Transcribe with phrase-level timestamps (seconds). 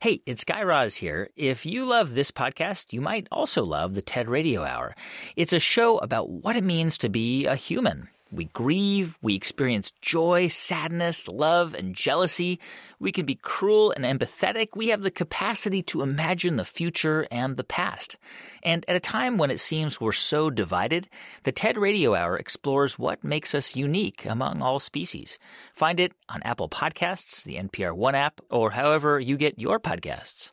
[0.00, 1.28] Hey, it's Guy Raz here.
[1.34, 4.94] If you love this podcast, you might also love the TED Radio Hour.
[5.34, 8.08] It's a show about what it means to be a human.
[8.30, 12.60] We grieve, we experience joy, sadness, love, and jealousy.
[12.98, 14.68] We can be cruel and empathetic.
[14.74, 18.16] We have the capacity to imagine the future and the past.
[18.62, 21.08] And at a time when it seems we're so divided,
[21.44, 25.38] the TED Radio Hour explores what makes us unique among all species.
[25.72, 30.52] Find it on Apple Podcasts, the NPR One app, or however you get your podcasts.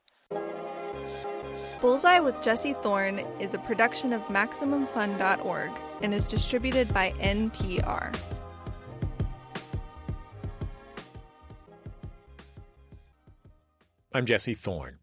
[1.81, 8.15] Bullseye with Jesse Thorn is a production of MaximumFun.org and is distributed by NPR.
[14.13, 14.99] I'm Jesse Thorn.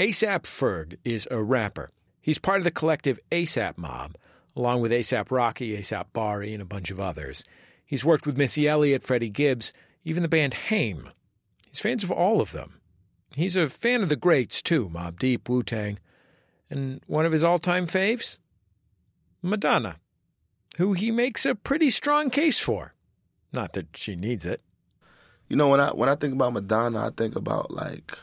[0.00, 1.90] ASAP Ferg is a rapper.
[2.20, 4.16] He's part of the collective ASAP Mob,
[4.56, 7.44] along with ASAP Rocky, ASAP Bari, and a bunch of others.
[7.84, 9.72] He's worked with Missy Elliott, Freddie Gibbs,
[10.04, 11.10] even the band Haim.
[11.68, 12.80] He's fans of all of them.
[13.36, 15.98] He's a fan of the greats, too Mobb Deep, Wu Tang.
[16.70, 18.38] And one of his all time faves?
[19.42, 19.96] Madonna,
[20.78, 22.94] who he makes a pretty strong case for.
[23.52, 24.62] Not that she needs it.
[25.48, 28.18] You know, when I when I think about Madonna, I think about like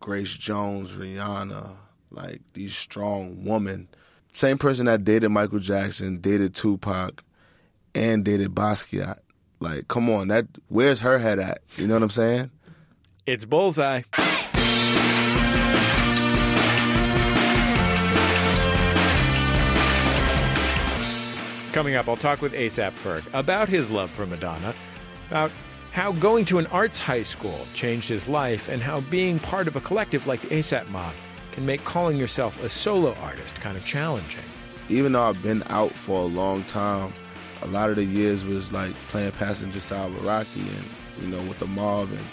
[0.00, 1.76] Grace Jones, Rihanna,
[2.10, 3.88] like these strong women.
[4.32, 7.22] Same person that dated Michael Jackson, dated Tupac,
[7.94, 9.18] and dated Basquiat.
[9.60, 11.62] Like, come on, that where's her head at?
[11.76, 12.50] You know what I'm saying?
[13.24, 14.02] It's bullseye.
[21.76, 24.74] Coming up, I'll talk with ASAP Ferg about his love for Madonna,
[25.28, 25.50] about
[25.92, 29.76] how going to an arts high school changed his life, and how being part of
[29.76, 31.12] a collective like the ASAP Mob
[31.52, 34.40] can make calling yourself a solo artist kind of challenging.
[34.88, 37.12] Even though I've been out for a long time,
[37.60, 40.84] a lot of the years was like playing passenger side with Rocky and,
[41.20, 42.08] you know, with the mob.
[42.10, 42.24] And,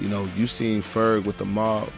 [0.00, 1.88] you know, you seen Ferg with the mob,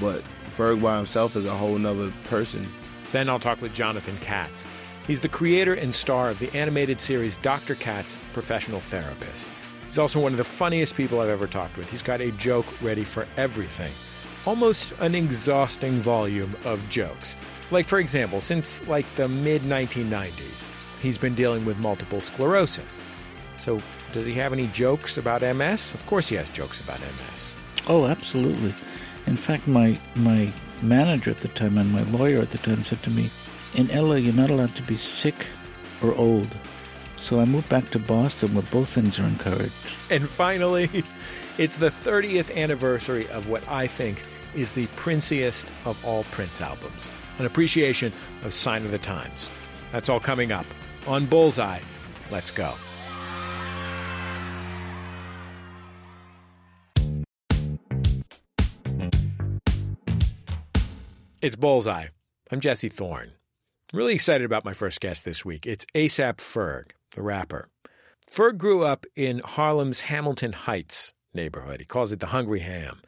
[0.00, 0.22] but
[0.56, 2.66] Ferg by himself is a whole nother person.
[3.12, 4.64] Then I'll talk with Jonathan Katz.
[5.06, 7.74] He's the creator and star of the animated series Dr.
[7.74, 9.46] Katz, Professional Therapist.
[9.86, 11.90] He's also one of the funniest people I've ever talked with.
[11.90, 13.92] He's got a joke ready for everything.
[14.46, 17.36] Almost an exhausting volume of jokes.
[17.70, 20.68] Like, for example, since like the mid 1990s,
[21.02, 23.00] he's been dealing with multiple sclerosis.
[23.58, 23.80] So,
[24.12, 25.92] does he have any jokes about MS?
[25.92, 27.56] Of course, he has jokes about MS.
[27.88, 28.74] Oh, absolutely.
[29.26, 30.50] In fact, my my
[30.82, 33.30] manager at the time and my lawyer at the time said to me,
[33.74, 35.46] "In LA, you're not allowed to be sick
[36.02, 36.48] or old."
[37.18, 39.96] So I moved back to Boston, where both things are encouraged.
[40.10, 41.04] And finally,
[41.58, 44.22] it's the 30th anniversary of what I think
[44.54, 48.12] is the princiest of all Prince albums an appreciation
[48.44, 49.50] of Sign of the Times.
[49.90, 50.66] That's all coming up
[51.06, 51.80] on Bullseye.
[52.30, 52.74] Let's go.
[61.42, 62.06] It's Bullseye.
[62.50, 63.32] I'm Jesse Thorn.
[63.94, 65.66] I'm really excited about my first guest this week.
[65.66, 67.68] It's ASAP Ferg, the rapper.
[68.28, 71.78] Ferg grew up in Harlem's Hamilton Heights neighborhood.
[71.78, 73.02] He calls it the Hungry Ham.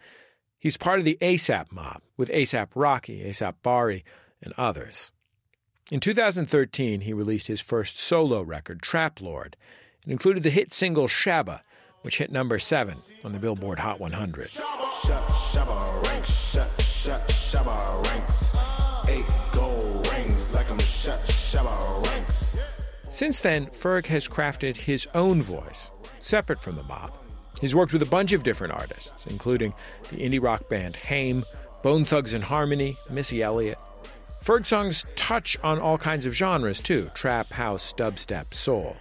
[0.61, 4.05] He's part of the ASAP mob with ASAP Rocky, ASAP Bari,
[4.41, 5.11] and others.
[5.91, 9.57] In 2013, he released his first solo record, Trap Lord.
[10.07, 11.63] It included the hit single Shabba,
[12.03, 12.95] which hit number 7
[13.25, 14.51] on the Billboard Hot 100.
[14.51, 18.76] Shabba ranks, shabba ranks.
[23.11, 27.13] Since then, Ferg has crafted his own voice, separate from the mob.
[27.61, 29.73] He's worked with a bunch of different artists, including
[30.11, 31.45] the indie rock band Haim,
[31.83, 33.79] Bone Thugs and Harmony, Missy Elliott.
[34.45, 38.97] Ferg songs touch on all kinds of genres too trap, house, dubstep, soul.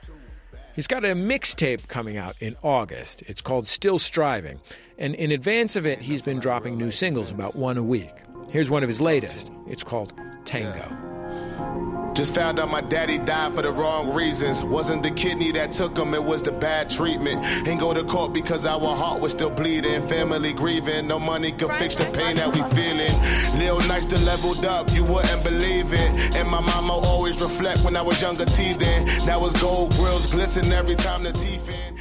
[0.76, 3.24] He's got a mixtape coming out in August.
[3.28, 4.60] It's called Still Striving.
[4.98, 8.12] And in advance of it, he's been dropping new singles, about one a week.
[8.50, 9.52] Here's one of his latest.
[9.68, 10.14] It's called
[10.44, 11.95] Tango.
[12.16, 14.64] Just found out my daddy died for the wrong reasons.
[14.64, 17.44] Wasn't the kidney that took him, it was the bad treatment.
[17.68, 20.02] Ain't go to court because our heart was still bleeding.
[20.08, 23.12] Family grieving, no money could fix the pain that we feeling.
[23.60, 26.36] Lil Nice to leveled up, you wouldn't believe it.
[26.38, 29.06] And my mama always reflect when I was younger teething.
[29.26, 31.96] Now it's gold grills glisten every time the teeth in.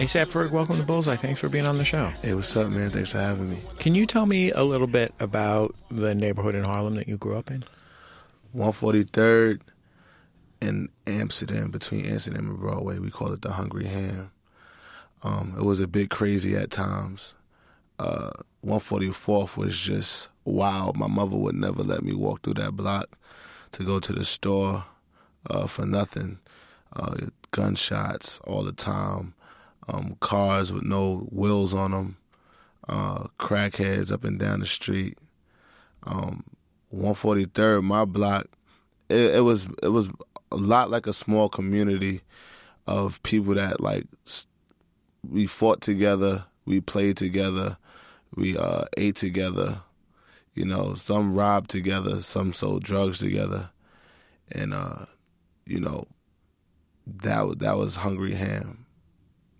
[0.00, 1.16] ASAP Ferg, welcome to Bullseye.
[1.16, 2.06] Thanks for being on the show.
[2.22, 2.88] Hey, what's up, man?
[2.90, 3.58] Thanks for having me.
[3.78, 7.36] Can you tell me a little bit about the neighborhood in Harlem that you grew
[7.36, 7.64] up in?
[8.56, 9.60] 143rd
[10.60, 12.98] in Amsterdam, between Amsterdam and Broadway.
[12.98, 14.30] We call it the Hungry Ham.
[15.22, 17.34] Um, it was a bit crazy at times.
[17.98, 18.30] Uh,
[18.64, 20.96] 144th was just wild.
[20.96, 23.18] My mother would never let me walk through that block
[23.72, 24.84] to go to the store
[25.48, 26.38] uh, for nothing.
[26.94, 27.16] Uh,
[27.50, 29.34] gunshots all the time,
[29.88, 32.16] um, cars with no wheels on them.
[32.88, 35.18] uh, crackheads up and down the street.
[36.04, 36.44] Um,
[36.96, 38.46] 143rd, my block,
[39.08, 40.08] it, it was it was
[40.50, 42.22] a lot like a small community
[42.86, 44.04] of people that like
[45.28, 47.76] we fought together, we played together,
[48.34, 49.80] we uh, ate together.
[50.54, 53.68] You know, some robbed together, some sold drugs together,
[54.52, 55.04] and uh,
[55.66, 56.06] you know,
[57.06, 58.86] that that was Hungry Ham.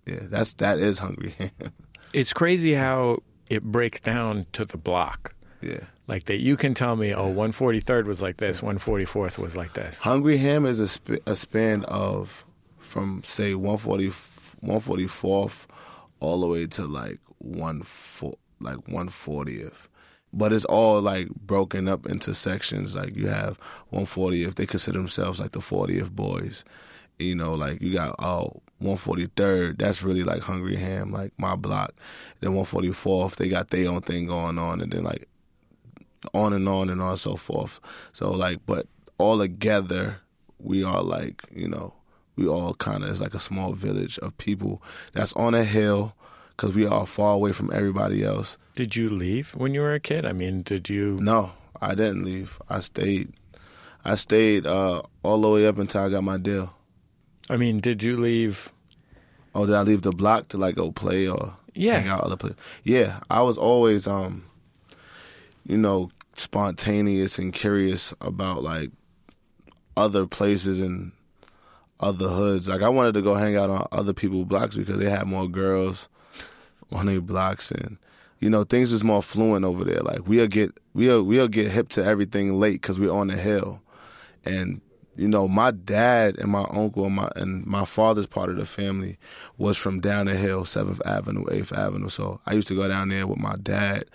[0.07, 1.73] Yeah, that's that is Hungry Ham.
[2.13, 3.19] It's crazy how
[3.49, 5.35] it breaks down to the block.
[5.61, 5.85] Yeah.
[6.07, 9.99] Like that, you can tell me, oh, 143rd was like this, 144th was like this.
[9.99, 12.45] Hungry Ham is a, sp- a span of
[12.79, 14.07] from say 140,
[14.65, 15.65] 144th
[16.19, 19.87] all the way to like one four, like 140th.
[20.33, 22.95] But it's all like broken up into sections.
[22.95, 23.59] Like you have
[23.91, 26.63] 140th, they consider themselves like the 40th boys.
[27.19, 31.93] You know, like you got oh 143rd, that's really like Hungry Ham, like my block.
[32.39, 35.27] Then 144th, they got their own thing going on, and then like
[36.33, 37.79] on and on and on and so forth.
[38.13, 38.87] So like, but
[39.17, 40.17] all together,
[40.59, 41.93] we are like, you know,
[42.35, 44.81] we all kind of is like a small village of people
[45.13, 46.13] that's on a hill
[46.49, 48.57] because we are far away from everybody else.
[48.75, 50.25] Did you leave when you were a kid?
[50.25, 51.17] I mean, did you?
[51.21, 52.59] No, I didn't leave.
[52.69, 53.33] I stayed.
[54.05, 56.73] I stayed uh, all the way up until I got my deal.
[57.49, 58.71] I mean, did you leave?
[59.55, 61.99] Oh, did I leave the block to like go play or Yeah.
[61.99, 62.57] hang out other places?
[62.83, 64.45] Yeah, I was always um,
[65.67, 68.91] you know, spontaneous and curious about like
[69.95, 71.11] other places and
[71.99, 72.69] other hoods.
[72.69, 75.47] Like I wanted to go hang out on other people's blocks because they had more
[75.47, 76.07] girls
[76.93, 77.97] on their blocks and
[78.39, 80.01] you know things is more fluent over there.
[80.01, 83.81] Like we'll get we'll we'll get hip to everything late because we're on the hill,
[84.45, 84.79] and
[85.15, 88.65] you know my dad and my uncle and my and my father's part of the
[88.65, 89.17] family
[89.57, 92.09] was from down the hill, Seventh Avenue, Eighth Avenue.
[92.09, 94.05] So I used to go down there with my dad.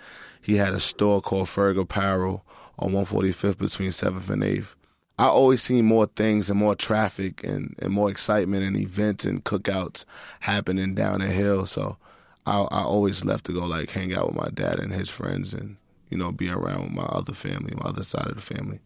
[0.43, 2.45] He had a store called Ferg Apparel
[2.77, 4.75] on 145th between 7th and 8th.
[5.17, 9.43] I always seen more things and more traffic and, and more excitement and events and
[9.43, 10.05] cookouts
[10.41, 11.65] happening down the hill.
[11.65, 11.97] So
[12.45, 15.53] I, I always left to go like hang out with my dad and his friends
[15.53, 15.77] and
[16.09, 18.79] you know be around with my other family, my other side of the family.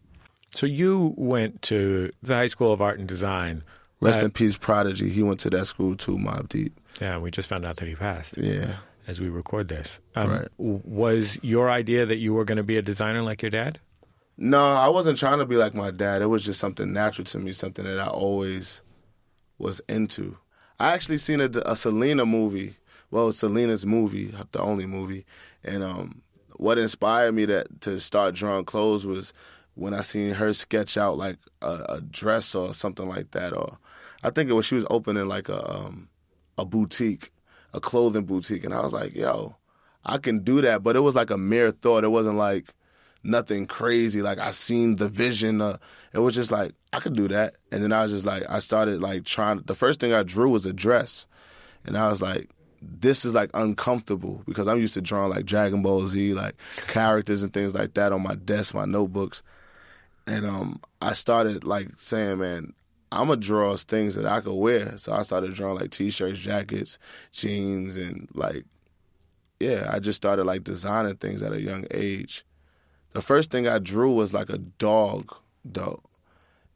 [0.50, 3.64] So you went to the High School of Art and Design.
[4.00, 5.08] Rest Uh, in peace, Prodigy.
[5.08, 6.78] He went to that school too, Mobb Deep.
[7.00, 8.76] Yeah, we just found out that he passed Yeah.
[9.08, 9.98] As we record this.
[10.14, 10.48] Um, Right.
[10.58, 13.80] Was your idea that you were going to be a designer like your dad?
[14.36, 16.22] No, I wasn't trying to be like my dad.
[16.22, 18.82] It was just something natural to me, something that I always
[19.58, 20.36] was into.
[20.78, 22.76] I actually seen a, a Selena movie.
[23.10, 25.24] Well, Selena's movie, the only movie,
[25.64, 26.22] and um,
[26.56, 29.32] what inspired me to to start drawing clothes was
[29.74, 33.78] when I seen her sketch out like a, a dress or something like that, or
[34.22, 36.10] I think it was she was opening like a um,
[36.58, 37.32] a boutique,
[37.72, 39.56] a clothing boutique, and I was like, yo,
[40.04, 40.82] I can do that.
[40.82, 42.04] But it was like a mere thought.
[42.04, 42.74] It wasn't like
[43.22, 44.22] nothing crazy.
[44.22, 45.60] Like I seen the vision.
[45.60, 45.78] Uh,
[46.12, 47.56] it was just like I could do that.
[47.70, 49.62] And then I was just like I started like trying.
[49.66, 51.26] The first thing I drew was a dress,
[51.84, 52.50] and I was like,
[52.80, 56.54] this is like uncomfortable because I'm used to drawing like Dragon Ball Z, like
[56.88, 59.42] characters and things like that on my desk, my notebooks.
[60.26, 62.74] And um, I started like saying, man,
[63.10, 64.98] I'm gonna draw things that I could wear.
[64.98, 66.98] So I started drawing like t-shirts, jackets,
[67.32, 68.64] jeans, and like,
[69.60, 72.44] yeah, I just started like designing things at a young age.
[73.12, 75.34] The first thing I drew was like a dog,
[75.64, 76.02] though.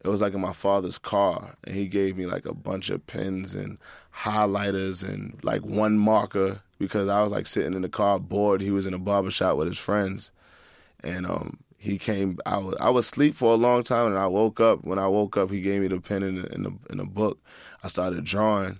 [0.04, 3.06] It was like in my father's car, and he gave me like a bunch of
[3.06, 3.78] pens and
[4.14, 8.60] highlighters and like one marker because I was like sitting in the car bored.
[8.60, 10.32] He was in a barber shop with his friends,
[11.04, 12.38] and um, he came.
[12.46, 14.84] I was I was asleep for a long time, and I woke up.
[14.84, 17.04] When I woke up, he gave me the pen in the in the, in the
[17.04, 17.40] book.
[17.82, 18.78] I started drawing,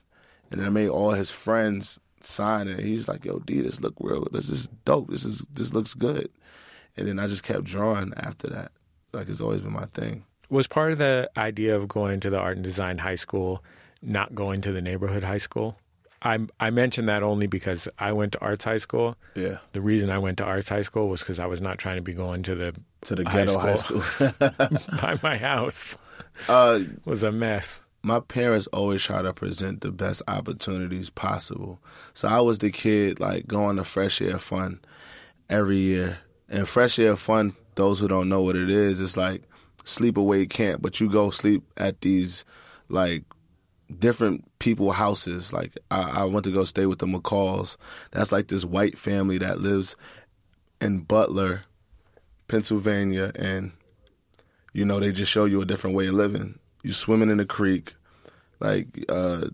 [0.51, 2.79] and then I made all his friends sign it.
[2.79, 4.29] He was like, "Yo, D, this look real.
[4.31, 5.11] This is dope.
[5.11, 6.31] This is this looks good."
[6.97, 8.71] And then I just kept drawing after that.
[9.13, 10.25] Like it's always been my thing.
[10.49, 13.65] Was part of the idea of going to the art and design high school
[14.01, 15.77] not going to the neighborhood high school?
[16.25, 19.17] I I mention that only because I went to arts high school.
[19.35, 19.59] Yeah.
[19.73, 22.03] The reason I went to arts high school was because I was not trying to
[22.03, 22.75] be going to the
[23.07, 24.01] To the High ghetto high school.
[24.03, 24.31] school.
[25.01, 25.99] by my house.
[26.49, 27.81] uh, It was a mess.
[28.05, 31.81] my parents always try to present the best opportunities possible.
[32.15, 34.79] So I was the kid like going to Fresh Air Fund
[35.51, 36.19] every year.
[36.49, 39.43] And Fresh Air Fund, those who don't know what it is, it's like
[39.85, 42.45] sleepaway camp, but you go sleep at these
[42.89, 43.25] like
[44.01, 45.53] different people houses.
[45.53, 47.77] Like I, I went to go stay with the McCalls.
[48.11, 49.97] That's like this white family that lives
[50.81, 51.63] in Butler,
[52.49, 53.73] Pennsylvania, and
[54.73, 56.59] you know they just show you a different way of living.
[56.83, 57.95] You swimming in a creek,
[58.61, 59.49] like uh,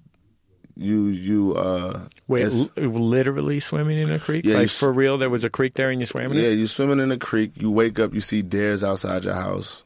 [0.76, 4.44] you you uh Wait, literally swimming in a creek?
[4.44, 5.18] Yeah, like for real?
[5.18, 6.44] There was a creek there and you swam in Yeah, it?
[6.44, 7.52] Yeah you swimming in a creek.
[7.56, 9.84] You wake up, you see deers outside your house.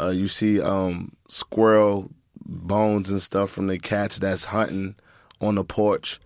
[0.00, 2.10] Uh, you see um, squirrel
[2.44, 4.96] bones and stuff from the cats that's hunting
[5.40, 6.20] on the porch.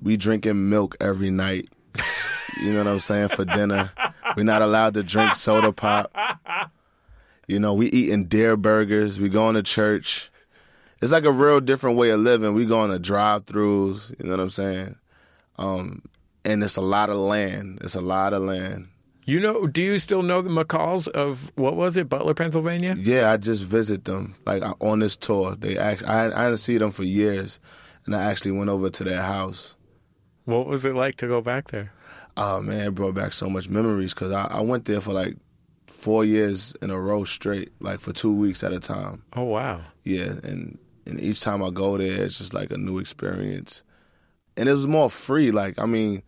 [0.00, 1.68] We drinking milk every night.
[2.60, 3.90] you know what I'm saying for dinner.
[4.36, 6.12] We're not allowed to drink soda pop.
[7.46, 9.18] You know, we eating deer burgers.
[9.18, 10.30] We going to church.
[11.00, 12.54] It's like a real different way of living.
[12.54, 14.18] We going to drive-throughs.
[14.18, 14.96] You know what I'm saying?
[15.56, 16.02] Um,
[16.44, 17.80] and it's a lot of land.
[17.82, 18.88] It's a lot of land.
[19.28, 22.96] You know, do you still know the McCalls of, what was it, Butler, Pennsylvania?
[22.98, 25.54] Yeah, I just visit them like on this tour.
[25.54, 27.60] They actually, I, I didn't see them for years,
[28.06, 29.76] and I actually went over to their house.
[30.46, 31.92] What was it like to go back there?
[32.38, 35.36] Oh man, it brought back so much memories because I, I went there for like
[35.88, 39.24] four years in a row straight, like for two weeks at a time.
[39.34, 39.82] Oh, wow.
[40.04, 43.82] Yeah, and and each time I go there, it's just like a new experience,
[44.56, 45.50] and it was more free.
[45.50, 46.22] Like I mean,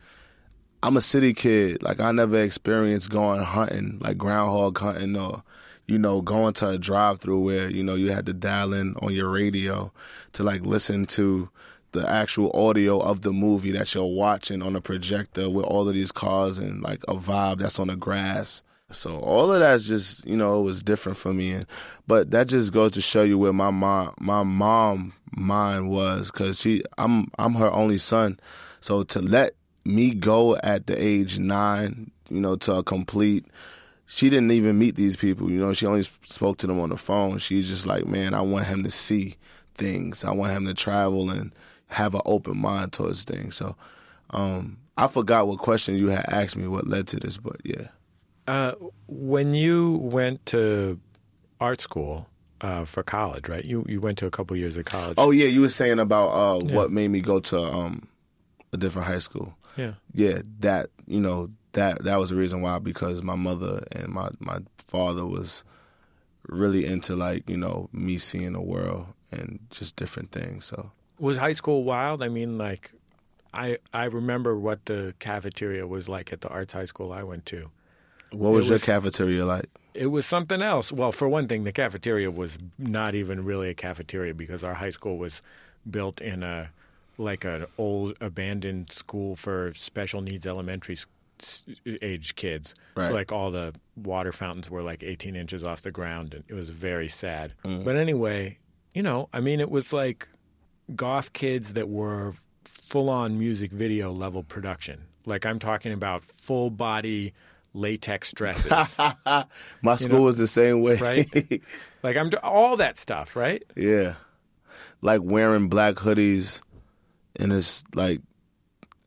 [0.82, 1.82] I'm a city kid.
[1.82, 5.42] Like I never experienced going hunting, like groundhog hunting, or
[5.86, 9.12] you know, going to a drive-through where you know you had to dial in on
[9.12, 9.92] your radio
[10.32, 11.50] to like listen to
[11.92, 15.94] the actual audio of the movie that you're watching on a projector with all of
[15.94, 18.62] these cars and like a vibe that's on the grass.
[18.90, 21.64] So all of that's just you know it was different for me,
[22.06, 26.58] but that just goes to show you where my mom my mom mind was because
[26.58, 28.40] she I'm I'm her only son,
[28.80, 29.54] so to let
[29.94, 33.46] me go at the age nine, you know, to a complete.
[34.06, 35.72] She didn't even meet these people, you know.
[35.72, 37.38] She only spoke to them on the phone.
[37.38, 39.36] She's just like, man, I want him to see
[39.74, 40.24] things.
[40.24, 41.52] I want him to travel and
[41.88, 43.56] have an open mind towards things.
[43.56, 43.76] So,
[44.30, 46.66] um, I forgot what question you had asked me.
[46.66, 47.88] What led to this, but yeah.
[48.46, 48.72] Uh,
[49.06, 50.98] when you went to
[51.60, 52.26] art school
[52.60, 53.64] uh, for college, right?
[53.64, 55.14] You you went to a couple years of college.
[55.18, 58.08] Oh yeah, you were saying about uh, what made me go to um,
[58.72, 59.54] a different high school.
[59.76, 59.94] Yeah.
[60.14, 64.28] yeah, that you know that that was the reason why because my mother and my
[64.40, 65.64] my father was
[66.48, 70.64] really into like you know me seeing the world and just different things.
[70.64, 72.22] So Was high school wild?
[72.22, 72.90] I mean, like,
[73.54, 77.46] I I remember what the cafeteria was like at the arts high school I went
[77.46, 77.70] to.
[78.32, 79.66] what was, It your was- cafeteria like?
[79.92, 80.92] It was something else.
[80.92, 84.90] Well, for one thing, the cafeteria was not even really a cafeteria because our high
[84.90, 85.42] school was
[85.90, 86.70] built in a
[87.20, 90.96] like an old abandoned school for special needs elementary
[92.02, 92.74] age kids.
[92.96, 93.08] Right.
[93.08, 96.54] So like all the water fountains were like 18 inches off the ground, and it
[96.54, 97.54] was very sad.
[97.64, 97.84] Mm.
[97.84, 98.58] But anyway,
[98.94, 100.28] you know, I mean, it was like
[100.94, 102.32] goth kids that were
[102.64, 105.02] full on music video level production.
[105.26, 107.32] Like I'm talking about full body
[107.74, 108.98] latex dresses.
[109.82, 111.62] My school was the same way, right?
[112.02, 113.62] like I'm all that stuff, right?
[113.76, 114.14] yeah,
[115.02, 116.60] like wearing black hoodies,
[117.36, 118.20] and it's like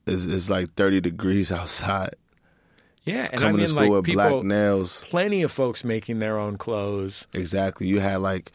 [0.06, 2.16] it's, it's like thirty degrees outside.
[3.06, 5.04] Yeah, and Coming I mean to school like with people, black nails.
[5.10, 7.28] plenty of folks making their own clothes.
[7.34, 7.86] Exactly.
[7.88, 8.52] You had like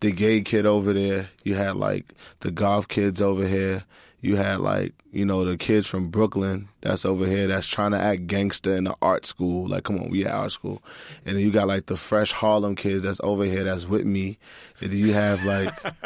[0.00, 1.28] the gay kid over there.
[1.44, 3.84] You had like the golf kids over here.
[4.22, 7.98] You had like, you know, the kids from Brooklyn that's over here that's trying to
[7.98, 9.66] act gangster in the art school.
[9.66, 10.80] Like, come on, we at art school.
[11.26, 14.38] And then you got like the fresh Harlem kids that's over here that's with me.
[14.80, 15.76] And then you have like,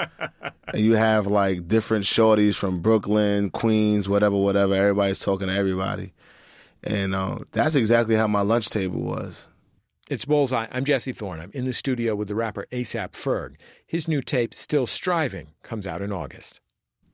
[0.73, 4.75] and you have like different shorties from Brooklyn, Queens, whatever, whatever.
[4.75, 6.15] Everybody's talking to everybody.
[6.83, 9.49] And uh, that's exactly how my lunch table was.
[10.09, 10.69] It's Bullseye.
[10.71, 11.41] I'm Jesse Thorn.
[11.41, 13.57] I'm in the studio with the rapper ASAP Ferg.
[13.85, 16.61] His new tape, Still Striving, comes out in August.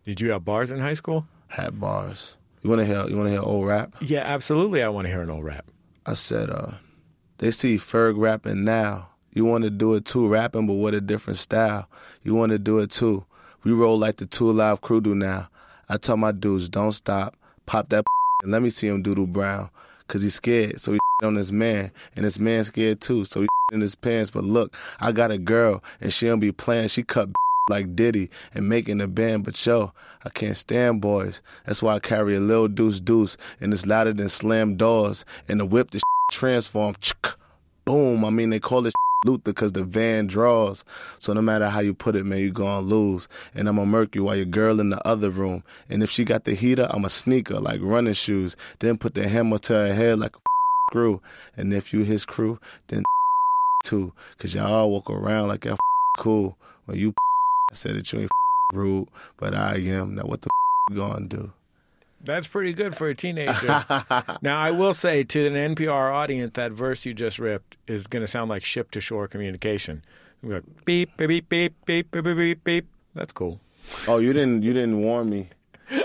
[0.05, 1.27] Did you have bars in high school?
[1.49, 2.37] Had bars.
[2.63, 3.95] You wanna hear you wanna hear old rap?
[4.01, 4.83] Yeah, absolutely.
[4.83, 5.67] I want to hear an old rap.
[6.07, 6.73] I said, uh,
[7.39, 9.09] they see Ferg rapping now.
[9.33, 11.89] You want to do it too, rapping, but what a different style.
[12.23, 13.25] You want to do it too.
[13.65, 15.49] We roll like the Two Live crew do now.
[15.89, 18.05] I tell my dudes, don't stop, pop that
[18.43, 19.71] and let me see him doodle brown.
[20.09, 23.49] Cause he's scared, so he on his man, and his man scared too, so he
[23.73, 24.31] in his pants.
[24.31, 26.89] But look, I got a girl, and she don't be playing.
[26.89, 27.31] She cut
[27.69, 29.93] like Diddy and making the band, but yo,
[30.25, 31.41] I can't stand boys.
[31.67, 35.25] That's why I carry a little deuce deuce, and it's louder than slam doors.
[35.49, 36.01] And the whip, the
[36.31, 36.97] transform,
[37.85, 38.25] boom.
[38.25, 40.85] I mean, they call it Luther because the van draws.
[41.19, 43.29] So no matter how you put it, man, you gonna lose.
[43.55, 45.63] And I'm gonna murk you while your girl in the other room.
[45.89, 48.57] And if she got the heater, I'm a sneaker like running shoes.
[48.81, 50.41] Then put the hammer to her head like a
[50.91, 51.21] screw.
[51.57, 53.05] And if you his crew, then
[53.85, 54.13] too.
[54.39, 55.79] Cause y'all all walk around like y'all
[56.19, 56.57] cool.
[56.87, 57.15] When you
[57.73, 58.31] I said that you ain't
[58.75, 60.17] rude, but I am.
[60.17, 60.51] Now, what the
[60.91, 61.53] you gonna do?
[62.25, 63.85] That's pretty good for a teenager.
[64.43, 68.23] now, I will say to an NPR audience, that verse you just ripped is going
[68.23, 70.05] to sound like ship to shore communication.
[70.47, 72.87] Go beep, beep, beep, beep, beep, beep, beep, beep.
[73.15, 73.61] That's cool.
[74.07, 75.49] Oh, you didn't you didn't warn me.
[75.91, 75.99] you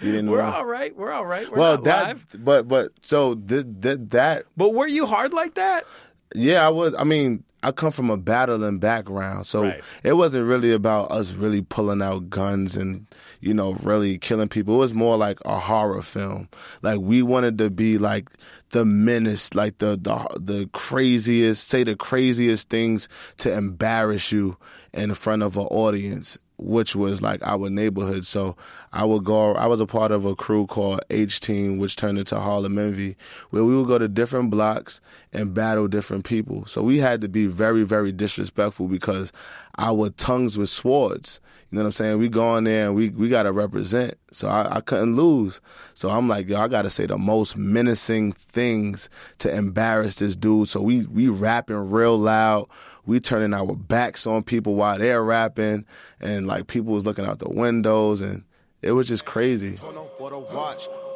[0.00, 0.30] didn't.
[0.30, 0.96] We're warn all right.
[0.96, 1.50] We're all right.
[1.50, 2.26] We're well, that live.
[2.38, 4.46] but but so th- th- that.
[4.56, 5.86] But were you hard like that?
[6.34, 6.94] Yeah, I was.
[6.98, 9.80] I mean, I come from a battling background, so Right.
[10.02, 13.06] it wasn't really about us really pulling out guns and
[13.40, 14.74] you know really killing people.
[14.74, 16.48] It was more like a horror film.
[16.82, 18.30] Like we wanted to be like
[18.70, 24.56] the menace, like the the the craziest, say the craziest things to embarrass you
[24.92, 26.36] in front of an audience.
[26.64, 28.24] Which was like our neighborhood.
[28.24, 28.56] So
[28.92, 32.18] I would go, I was a part of a crew called H Team, which turned
[32.18, 33.16] into Harlem Envy,
[33.50, 35.00] where we would go to different blocks
[35.32, 36.64] and battle different people.
[36.66, 39.32] So we had to be very, very disrespectful because
[39.78, 41.40] our tongues were swords.
[41.70, 42.18] You know what I'm saying?
[42.18, 44.14] We go in there and we, we got to represent.
[44.30, 45.58] So I, I couldn't lose.
[45.94, 50.36] So I'm like, yo, I got to say the most menacing things to embarrass this
[50.36, 50.68] dude.
[50.68, 52.68] So we, we rapping real loud.
[53.04, 55.84] We turning our backs on people while they're rapping.
[56.20, 58.44] And like people was looking out the windows and
[58.82, 59.76] it was just crazy.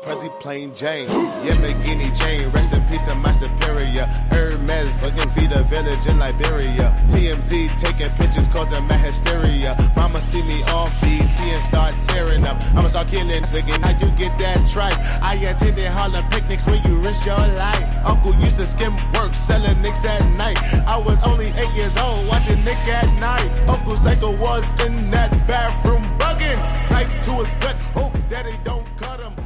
[0.00, 0.06] The.
[0.06, 1.08] Prezi plain Jane.
[1.44, 2.48] Yeah, McGinney Jane.
[2.50, 4.06] Rest in peace to my superior.
[4.30, 6.94] Hermes fucking feed a village in Liberia.
[7.08, 9.76] TMZ taking pictures causing my hysteria.
[9.96, 12.56] Mama see me on BT and start tearing up.
[12.74, 13.82] I'ma start killing nigga.
[13.82, 14.98] How you get that tripe?
[15.22, 17.96] I attended Harlem picnics when you risked your life.
[18.04, 20.58] Uncle used to skim work selling nicks at night.
[20.86, 23.68] I was only eight years old watching Nick at night.
[23.68, 26.58] Uncle Psycho was in that bathroom bugging.
[26.90, 27.80] Knife to his gut.
[27.94, 29.45] Hope daddy don't cut him.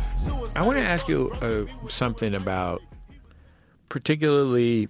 [0.57, 2.83] I want to ask you uh, something about
[3.89, 4.89] particularly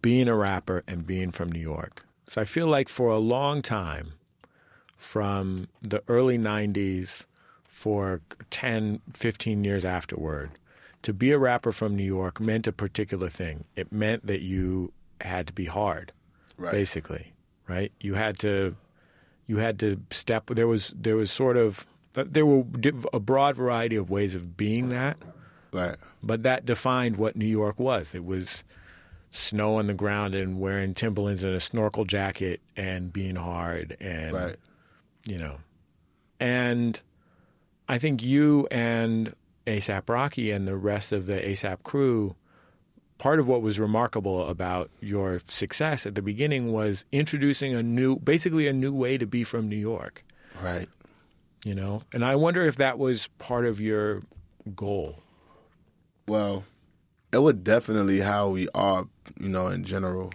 [0.00, 2.04] being a rapper and being from New York.
[2.28, 4.12] So I feel like for a long time,
[4.96, 7.26] from the early 90s
[7.64, 8.20] for
[8.50, 10.52] 10, 15 years afterward,
[11.02, 13.64] to be a rapper from New York meant a particular thing.
[13.74, 16.12] It meant that you had to be hard,
[16.70, 17.32] basically,
[17.68, 17.90] right?
[18.00, 18.76] You had to
[19.48, 22.64] you had to step there was there was sort of there were
[23.12, 25.16] a broad variety of ways of being that
[25.72, 25.96] Right.
[26.22, 28.14] but that defined what New York was.
[28.14, 28.62] It was
[29.30, 34.32] snow on the ground and wearing Timberlands and a snorkel jacket and being hard and
[34.34, 34.56] Right.
[35.26, 35.56] you know.
[36.38, 37.00] And
[37.88, 39.34] I think you and
[39.66, 42.34] ASAP Rocky and the rest of the ASAP crew
[43.18, 48.16] part of what was remarkable about your success at the beginning was introducing a new
[48.16, 50.24] basically a new way to be from New York,
[50.60, 50.88] Right.
[51.64, 52.02] You know.
[52.12, 54.22] And I wonder if that was part of your
[54.74, 55.18] goal.
[56.26, 56.64] Well,
[57.32, 59.06] it was definitely how we are,
[59.40, 60.32] you know, in general.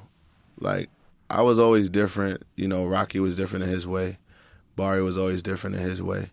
[0.59, 0.89] Like,
[1.29, 2.43] I was always different.
[2.55, 4.17] You know, Rocky was different in his way.
[4.75, 6.31] Bari was always different in his way.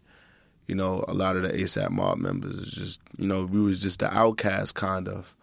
[0.67, 4.01] You know, a lot of the ASAP mob members just, you know, we was just
[4.01, 5.35] the outcast kind of.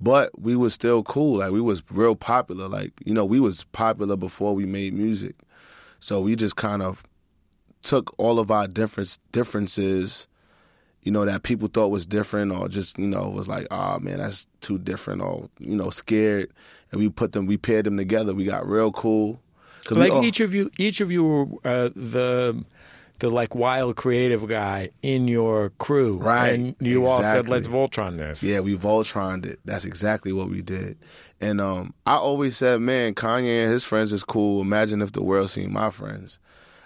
[0.00, 1.38] But we was still cool.
[1.38, 2.68] Like we was real popular.
[2.68, 5.34] Like, you know, we was popular before we made music.
[5.98, 7.04] So we just kind of
[7.82, 10.26] took all of our difference differences
[11.04, 14.18] you know, that people thought was different or just, you know, was like, oh man,
[14.18, 16.50] that's too different or, you know, scared.
[16.90, 18.34] And we put them, we paired them together.
[18.34, 19.40] We got real cool.
[19.86, 22.62] 'Cause like all- each of you each of you were uh, the
[23.20, 28.18] the like wild creative guy in your crew Right, and you all said let's voltron
[28.18, 29.60] this Yeah, we Voltroned it.
[29.64, 30.98] That's exactly what we did.
[31.40, 34.60] And um, I always said, man, Kanye and his friends is cool.
[34.60, 36.38] Imagine if the world seen my friends.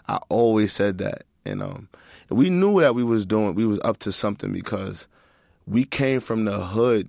[0.08, 1.24] I always said that.
[1.44, 1.88] And um,
[2.28, 5.08] we knew that we was doing, we was up to something because
[5.66, 7.08] we came from the hood,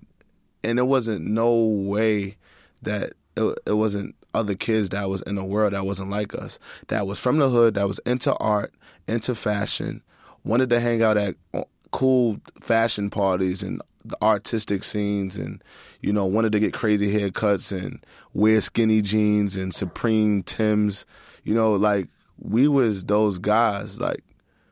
[0.62, 2.36] and there wasn't no way
[2.82, 6.58] that it, it wasn't other kids that was in the world that wasn't like us.
[6.88, 8.74] That was from the hood, that was into art,
[9.06, 10.02] into fashion,
[10.44, 15.62] wanted to hang out at uh, cool fashion parties and the artistic scenes and
[16.02, 18.04] you know wanted to get crazy haircuts and
[18.34, 21.06] wear skinny jeans and supreme tims
[21.44, 24.22] you know like we was those guys like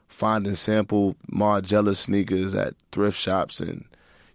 [0.08, 3.84] finding sample Margiela sneakers at thrift shops and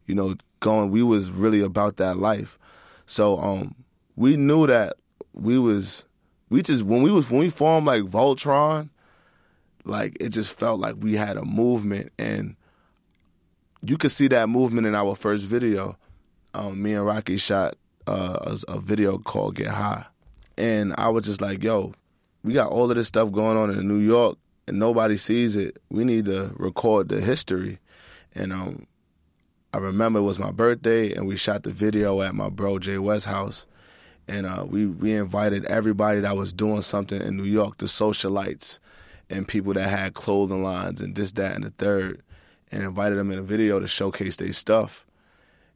[0.05, 2.57] you know going we was really about that life.
[3.05, 3.75] So um
[4.15, 4.95] we knew that
[5.33, 6.05] we was
[6.49, 8.89] we just when we was when we formed like Voltron
[9.87, 12.11] like it just felt like we had a movement.
[12.19, 12.55] And
[13.81, 15.97] you could see that movement in our first video.
[16.53, 20.05] Um, me and Rocky shot uh, a, a video called "Get High,"
[20.57, 21.93] and I was just like, "Yo,
[22.43, 25.79] we got all of this stuff going on in New York, and nobody sees it.
[25.89, 27.79] We need to record the history."
[28.33, 28.87] And um,
[29.73, 32.97] I remember it was my birthday, and we shot the video at my bro Jay
[32.97, 33.67] West house,
[34.27, 38.79] and uh, we we invited everybody that was doing something in New York, the socialites,
[39.29, 42.21] and people that had clothing lines and this, that, and the third,
[42.71, 45.05] and invited them in a video to showcase their stuff.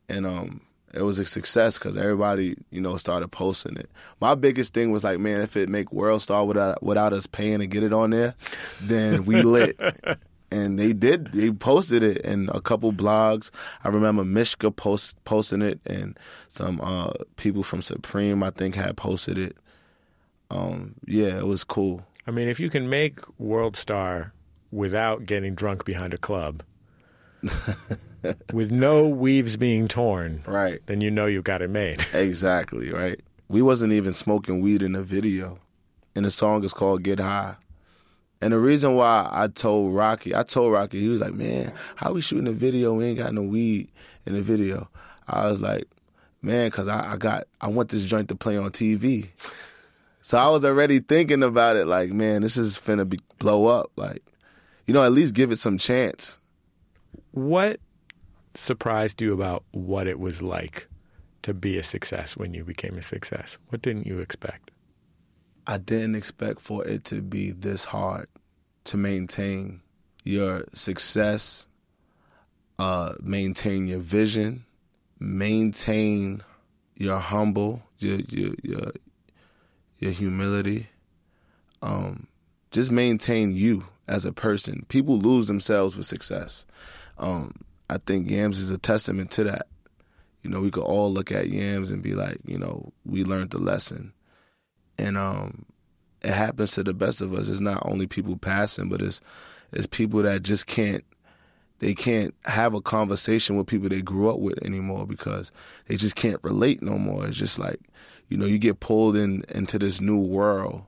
[0.10, 0.62] And um,
[0.94, 3.90] it was a success because everybody, you know, started posting it.
[4.20, 7.60] My biggest thing was like, man, if it make World Star without without us paying
[7.60, 8.36] to get it on there,
[8.82, 9.80] then we lit.
[10.52, 11.32] and they did.
[11.32, 13.50] They posted it in a couple blogs.
[13.84, 18.98] I remember Mishka post posting it, and some uh, people from Supreme, I think, had
[18.98, 19.58] posted it.
[20.50, 22.06] Um, yeah, it was cool.
[22.28, 24.34] I mean, if you can make World Star
[24.72, 26.64] without getting drunk behind a club,
[28.54, 30.82] with no weaves being torn, Right.
[30.86, 32.06] then you know you've got it made.
[32.14, 33.20] Exactly, right.
[33.48, 35.60] We wasn't even smoking weed in the video.
[36.16, 37.56] And the song is called Get High.
[38.42, 42.14] And the reason why I told Rocky, I told Rocky, he was like, Man, how
[42.14, 42.94] we shooting a video?
[42.94, 43.90] We ain't got no weed
[44.26, 44.90] in the video.
[45.28, 45.86] I was like,
[46.42, 49.30] Man, cause I, I got I want this joint to play on TV.
[50.22, 53.92] So I was already thinking about it, like, man, this is finna be blow up.
[53.96, 54.24] Like,
[54.86, 56.40] you know, at least give it some chance.
[57.32, 57.80] What
[58.56, 60.88] surprised you about what it was like
[61.44, 63.58] to be a success when you became a success?
[63.70, 64.72] What didn't you expect?
[65.68, 68.28] I didn't expect for it to be this hard
[68.86, 69.82] to maintain
[70.24, 71.68] your success,
[72.80, 74.66] uh, maintain your vision,
[75.20, 76.42] maintain
[76.96, 78.92] your humble, your your your,
[80.00, 80.88] your humility.
[81.82, 82.28] Um,
[82.72, 84.86] just maintain you as a person.
[84.90, 86.66] People lose themselves with success.
[87.18, 87.56] Um,
[87.92, 89.68] I think Yams is a testament to that.
[90.42, 93.52] You know, we could all look at Yams and be like, you know, we learned
[93.52, 94.14] the lesson
[95.02, 95.66] and um,
[96.22, 97.50] it happens to the best of us.
[97.50, 99.22] It's not only people passing, but it's
[99.74, 101.04] it's people that just can't
[101.80, 105.52] they can't have a conversation with people they grew up with anymore because
[105.88, 107.28] they just can't relate no more.
[107.28, 107.80] It's just like
[108.30, 110.84] you know you get pulled in into this new world,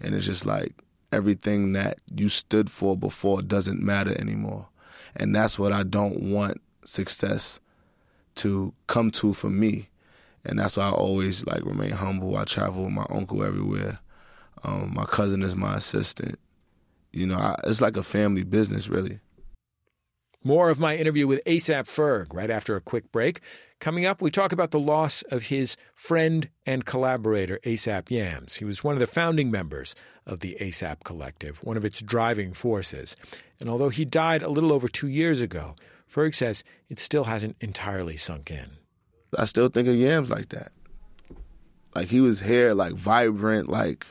[0.00, 0.72] and it's just like
[1.12, 4.68] everything that you stood for before doesn't matter anymore,
[5.18, 7.60] and that's what I don't want success
[8.36, 9.88] to come to for me
[10.44, 12.36] and that's why I always like remain humble.
[12.36, 13.98] I travel with my uncle everywhere.
[14.64, 16.38] Um, my cousin is my assistant.
[17.12, 19.20] You know, I, it's like a family business, really.
[20.44, 23.40] More of my interview with ASAP Ferg right after a quick break.
[23.80, 28.56] Coming up, we talk about the loss of his friend and collaborator, ASAP Yams.
[28.56, 29.94] He was one of the founding members
[30.28, 33.16] of the ASAP Collective, one of its driving forces.
[33.58, 35.74] And although he died a little over two years ago,
[36.08, 38.70] Ferg says it still hasn't entirely sunk in.
[39.36, 40.72] I still think of Yams like that.
[41.94, 44.06] Like he was here, like vibrant, like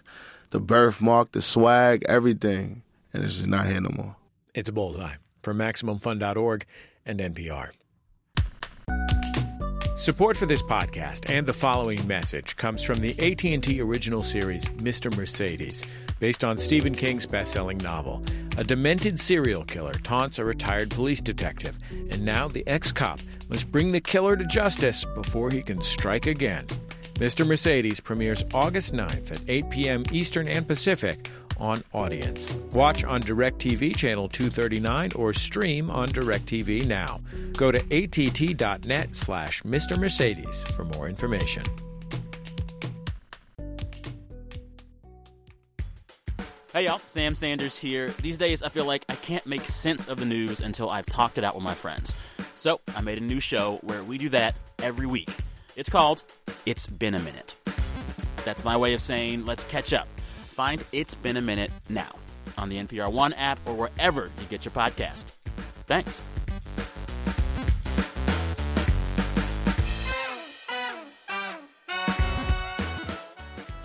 [0.50, 2.84] the birthmark, the swag, everything.
[3.14, 4.16] And it's just not here no more.
[4.54, 6.66] It's a bold bullseye from MaximumFun.org
[7.06, 7.70] and NPR.
[9.98, 15.14] Support for this podcast and the following message comes from the AT&T original series Mr.
[15.18, 15.84] Mercedes,
[16.20, 18.24] based on Stephen King's best-selling novel.
[18.58, 23.92] A demented serial killer taunts a retired police detective, and now the ex-cop must bring
[23.92, 26.68] the killer to justice before he can strike again.
[27.16, 27.46] Mr.
[27.46, 30.04] Mercedes premieres August 9th at 8 p.m.
[30.12, 31.28] Eastern and Pacific
[31.60, 32.54] on Audience.
[32.72, 37.20] Watch on DirecTV channel 239 or stream on DirecTV now.
[37.54, 39.98] Go to att.net slash Mr.
[39.98, 41.64] Mercedes for more information.
[46.74, 48.10] Hey y'all, Sam Sanders here.
[48.22, 51.38] These days I feel like I can't make sense of the news until I've talked
[51.38, 52.14] it out with my friends.
[52.56, 55.30] So I made a new show where we do that every week.
[55.76, 56.24] It's called
[56.66, 57.56] It's Been a Minute.
[58.44, 60.08] That's my way of saying let's catch up.
[60.58, 62.10] Find It's Been a Minute now
[62.58, 65.26] on the NPR One app or wherever you get your podcast.
[65.86, 66.20] Thanks.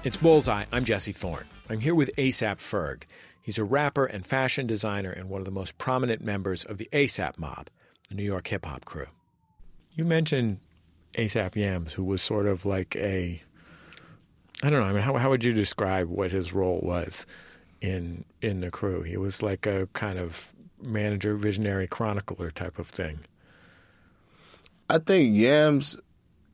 [0.03, 0.65] It's Bullseye.
[0.73, 1.45] I'm Jesse Thorn.
[1.69, 3.03] I'm here with ASAP Ferg.
[3.43, 6.89] He's a rapper and fashion designer and one of the most prominent members of the
[6.95, 7.69] ASAP mob,
[8.09, 9.09] the New York hip hop crew.
[9.93, 10.61] You mentioned
[11.19, 13.43] ASAP Yams, who was sort of like a
[14.63, 14.87] I don't know.
[14.87, 17.27] I mean, how how would you describe what his role was
[17.81, 19.03] in in the crew?
[19.03, 23.21] He was like a kind of manager, visionary, chronicler type of thing.
[24.89, 25.99] I think Yams,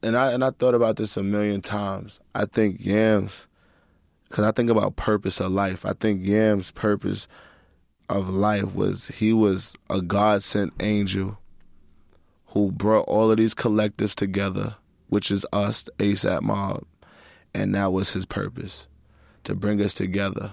[0.02, 2.18] and I and I thought about this a million times.
[2.34, 3.46] I think Yams,
[4.28, 5.84] because I think about purpose of life.
[5.84, 7.28] I think Yams' purpose
[8.08, 11.38] of life was he was a God sent angel
[12.46, 14.76] who brought all of these collectives together,
[15.08, 16.84] which is us, ASAP Mob,
[17.58, 18.86] and that was his purpose
[19.42, 20.52] to bring us together.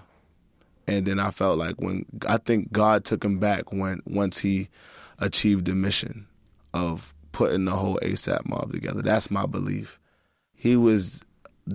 [0.88, 4.70] And then I felt like when I think God took him back when once he
[5.20, 6.26] achieved the mission
[6.74, 9.02] of putting the whole ASAP mob together.
[9.02, 10.00] That's my belief.
[10.54, 11.24] He was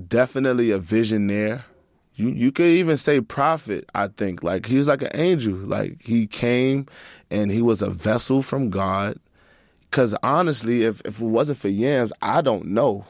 [0.08, 1.62] definitely a visionaire.
[2.14, 4.42] You you could even say prophet, I think.
[4.42, 5.54] Like he was like an angel.
[5.54, 6.86] Like he came
[7.30, 9.18] and he was a vessel from God.
[9.92, 13.06] Cause honestly, if, if it wasn't for Yams, I don't know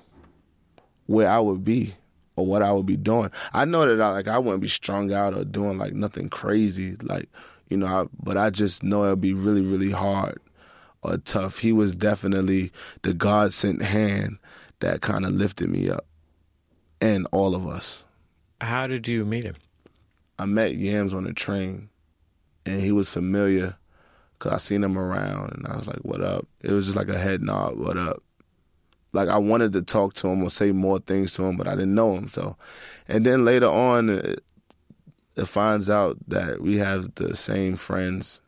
[1.07, 1.95] where I would be
[2.41, 3.31] or what I would be doing.
[3.53, 6.97] I know that I, like I wouldn't be strung out or doing like nothing crazy.
[7.03, 7.29] Like
[7.69, 10.41] You know, I, but I just know it'll be really, really hard
[11.03, 11.59] or tough.
[11.59, 12.73] He was definitely
[13.03, 14.39] the God sent hand
[14.81, 16.07] that kind of lifted me up,
[17.01, 18.05] and all of us.
[18.61, 19.55] How did you meet him?
[20.39, 21.91] I met Yams on the train,
[22.67, 23.77] and he was familiar
[24.39, 27.09] because I seen him around, and I was like, "What up?" It was just like
[27.09, 28.23] a head nod, "What up?"
[29.13, 31.73] Like I wanted to talk to him or say more things to him, but I
[31.73, 32.29] didn't know him.
[32.29, 32.57] So,
[33.09, 34.45] and then later on, it,
[35.37, 38.41] it finds out that we have the same friends,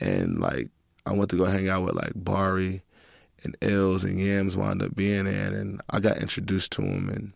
[0.00, 0.68] and like
[1.06, 2.82] I went to go hang out with like Bari
[3.44, 7.32] and Illz and Yams wound up being in, and I got introduced to him, and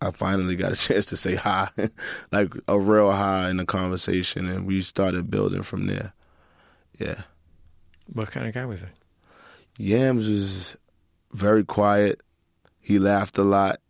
[0.00, 1.70] I finally got a chance to say hi,
[2.32, 6.12] like a real hi in the conversation, and we started building from there.
[6.98, 7.22] Yeah.
[8.12, 8.86] What kind of guy was he?
[9.78, 10.76] Yams was
[11.32, 12.22] very quiet.
[12.80, 13.80] He laughed a lot.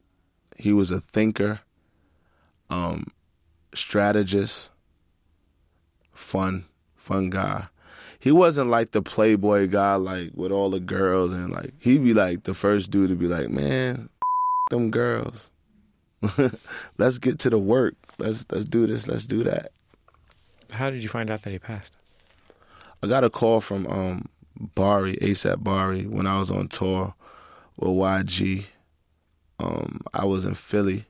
[0.56, 1.60] He was a thinker,
[2.68, 3.12] um,
[3.74, 4.70] strategist,
[6.12, 6.64] fun,
[6.96, 7.68] fun guy.
[8.18, 12.12] He wasn't like the playboy guy, like with all the girls, and like he'd be
[12.12, 14.08] like the first dude to be like, "Man,
[14.70, 15.52] them girls,
[16.98, 17.94] let's get to the work.
[18.18, 19.06] Let's let's do this.
[19.06, 19.70] Let's do that."
[20.70, 21.96] How did you find out that he passed?
[23.00, 24.28] I got a call from um,
[24.74, 27.14] Bari, ASAP Bari, when I was on tour
[27.78, 28.66] with YG.
[29.60, 31.06] Um, I was in Philly,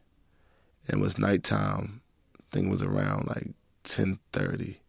[0.87, 2.01] and it was nighttime.
[2.39, 3.49] I think it was around like
[3.85, 4.81] ten thirty,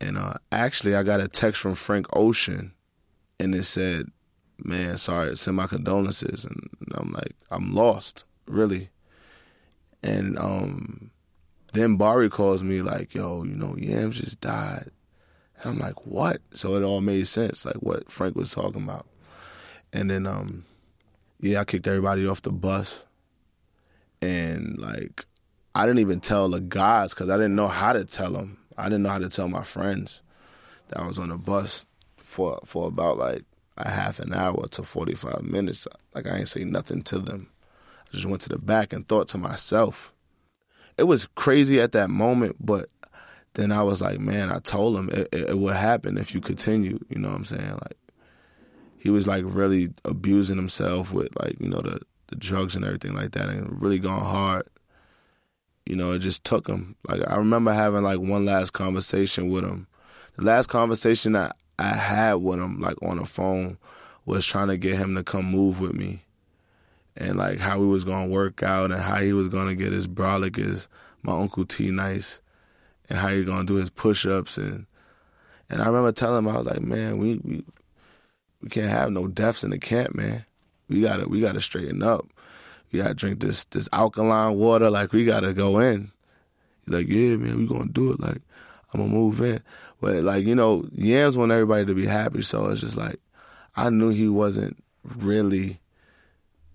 [0.00, 2.72] and uh, actually I got a text from Frank Ocean,
[3.38, 4.10] and it said,
[4.58, 8.90] "Man, sorry, send my condolences." And I'm like, I'm lost, really.
[10.02, 11.10] And um,
[11.72, 14.90] then Bari calls me like, "Yo, you know, Yams just died."
[15.62, 16.42] And I'm like, what?
[16.52, 19.06] So it all made sense, like what Frank was talking about.
[19.92, 20.64] And then, um,
[21.46, 23.04] yeah, I kicked everybody off the bus.
[24.22, 25.24] And like,
[25.74, 28.58] I didn't even tell the guys because I didn't know how to tell them.
[28.76, 30.22] I didn't know how to tell my friends
[30.88, 33.44] that I was on the bus for for about like
[33.76, 35.86] a half an hour to 45 minutes.
[36.14, 37.50] Like I ain't say nothing to them.
[38.08, 40.12] I just went to the back and thought to myself.
[40.96, 42.88] It was crazy at that moment, but
[43.54, 46.40] then I was like, man, I told him it, it, it would happen if you
[46.40, 46.98] continue.
[47.08, 47.72] You know what I'm saying?
[47.72, 47.96] Like,
[49.06, 53.14] he was like really abusing himself with like you know the the drugs and everything
[53.14, 54.66] like that, and really going hard.
[55.84, 56.96] You know, it just took him.
[57.08, 59.86] Like I remember having like one last conversation with him.
[60.34, 63.78] The last conversation that I had with him, like on the phone,
[64.24, 66.24] was trying to get him to come move with me,
[67.16, 70.08] and like how we was gonna work out and how he was gonna get his
[70.08, 70.88] brolic as
[71.22, 72.40] my uncle T Nice
[73.08, 74.86] and how he gonna do his push ups and
[75.70, 77.64] and I remember telling him I was like, man, we we
[78.66, 80.44] we can't have no deaths in the camp, man.
[80.88, 82.26] We gotta we gotta straighten up.
[82.90, 84.90] We gotta drink this this alkaline water.
[84.90, 86.10] Like we gotta go in.
[86.84, 88.18] He's like, yeah, man, we gonna do it.
[88.18, 88.42] Like
[88.92, 89.62] I'm gonna move in.
[90.00, 93.20] But like you know, Yams want everybody to be happy, so it's just like
[93.76, 95.78] I knew he wasn't really.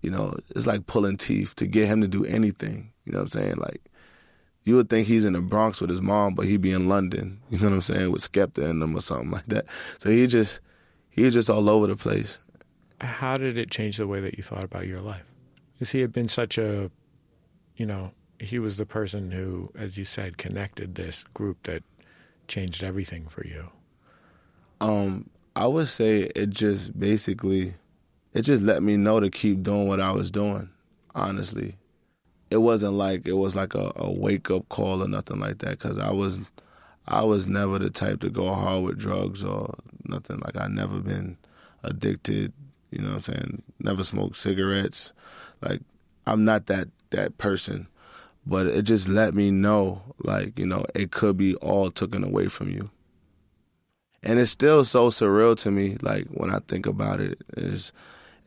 [0.02, 2.94] You know, it's like pulling teeth to get him to do anything.
[3.04, 3.56] You know what I'm saying?
[3.58, 3.82] Like
[4.64, 7.42] you would think he's in the Bronx with his mom, but he'd be in London.
[7.50, 8.12] You know what I'm saying?
[8.12, 9.66] With Skepta in them or something like that.
[9.98, 10.62] So he just
[11.12, 12.40] he was just all over the place.
[13.00, 15.26] How did it change the way that you thought about your life?
[15.74, 16.90] Because he had been such a,
[17.76, 21.84] you know, he was the person who, as you said, connected this group that
[22.48, 23.70] changed everything for you.
[24.80, 27.76] Um, I would say it just basically,
[28.34, 30.70] it just let me know to keep doing what I was doing.
[31.14, 31.76] Honestly,
[32.50, 35.78] it wasn't like it was like a, a wake up call or nothing like that.
[35.80, 36.40] Cause I was,
[37.08, 40.40] I was never the type to go hard with drugs or nothing.
[40.40, 41.38] Like I never been
[41.84, 42.54] addicted.
[42.92, 43.64] You know what I'm saying?
[43.80, 45.14] Never smoked cigarettes.
[45.62, 45.82] Like
[46.26, 47.88] I'm not that that person.
[48.46, 52.48] But it just let me know, like you know, it could be all taken away
[52.48, 52.90] from you.
[54.24, 55.98] And it's still so surreal to me.
[56.02, 57.92] Like when I think about it, it's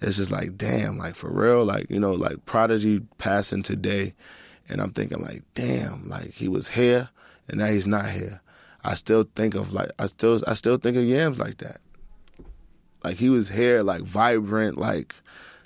[0.01, 4.15] it's just like damn, like for real, like you know, like Prodigy passing today,
[4.69, 7.11] and I'm thinking like damn, like he was here
[7.49, 8.41] and now he's not here.
[8.85, 11.79] I still think of like I still I still think of Yams like that.
[13.03, 15.15] Like he was here, like vibrant, like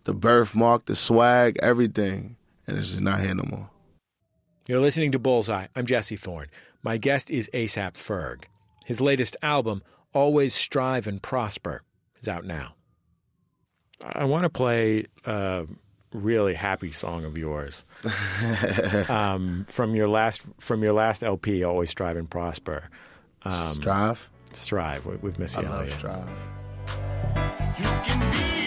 [0.04, 3.70] the birthmark, the swag, everything, and it's just not here no more.
[4.68, 5.66] You're listening to Bullseye.
[5.74, 6.48] I'm Jesse Thorn.
[6.83, 8.44] My guest is ASAP Ferg.
[8.85, 11.83] His latest album, Always Strive and Prosper,
[12.20, 12.74] is out now.
[14.04, 15.66] I want to play a
[16.12, 17.85] really happy song of yours
[19.09, 22.88] um, from your last from your last LP, Always Strive and Prosper.
[23.44, 26.03] Um, strive, strive with, with Missy I Elliott.
[26.05, 26.27] love
[27.77, 28.58] strive.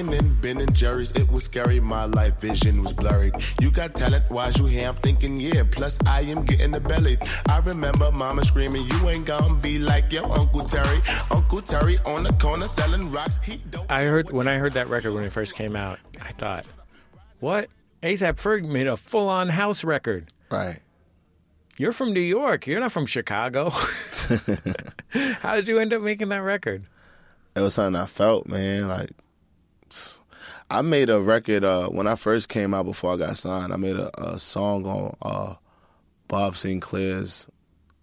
[0.00, 1.78] Working in Ben and Jerry's, it was scary.
[1.78, 3.34] My life vision was blurred.
[3.60, 4.88] You got talent, why's you here?
[4.88, 5.62] I'm thinking, yeah.
[5.70, 7.18] Plus, I am getting the belly.
[7.50, 11.02] I remember mama screaming, You ain't gonna be like your Uncle Terry.
[11.30, 13.38] Uncle Terry on the corner selling rocks.
[13.42, 13.90] He don't.
[13.90, 16.64] I heard when I heard that record when it first came out, I thought,
[17.40, 17.68] what?
[18.02, 20.32] ASAP Ferg made a full on house record.
[20.50, 20.78] Right.
[21.76, 22.66] You're from New York.
[22.66, 23.68] You're not from Chicago.
[25.10, 26.86] How did you end up making that record?
[27.54, 28.88] It was something I felt, man.
[28.88, 29.10] Like
[30.70, 33.72] I made a record uh, when I first came out before I got signed.
[33.72, 35.54] I made a, a song on uh,
[36.28, 37.48] Bob Sinclar's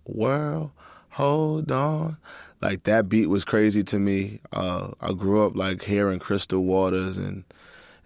[0.05, 0.71] "World."
[1.11, 2.17] Hold on,
[2.61, 4.39] like that beat was crazy to me.
[4.51, 7.43] Uh, I grew up like hearing Crystal Waters and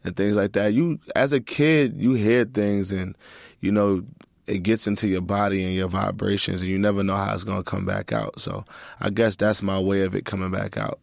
[0.03, 0.73] and things like that.
[0.73, 3.17] You as a kid, you hear things and
[3.59, 4.03] you know
[4.47, 7.63] it gets into your body and your vibrations, and you never know how it's gonna
[7.63, 8.39] come back out.
[8.39, 8.65] So
[8.99, 10.99] I guess that's my way of it coming back out.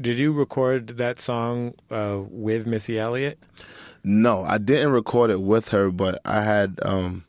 [0.00, 3.38] Did you record that song uh, with Missy Elliott?
[4.04, 7.24] No, I didn't record it with her, but I had um,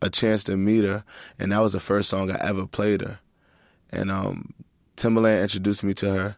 [0.00, 1.04] a chance to meet her,
[1.38, 3.18] and that was the first song I ever played her.
[3.90, 4.54] And um,
[4.96, 6.36] Timbaland introduced me to her,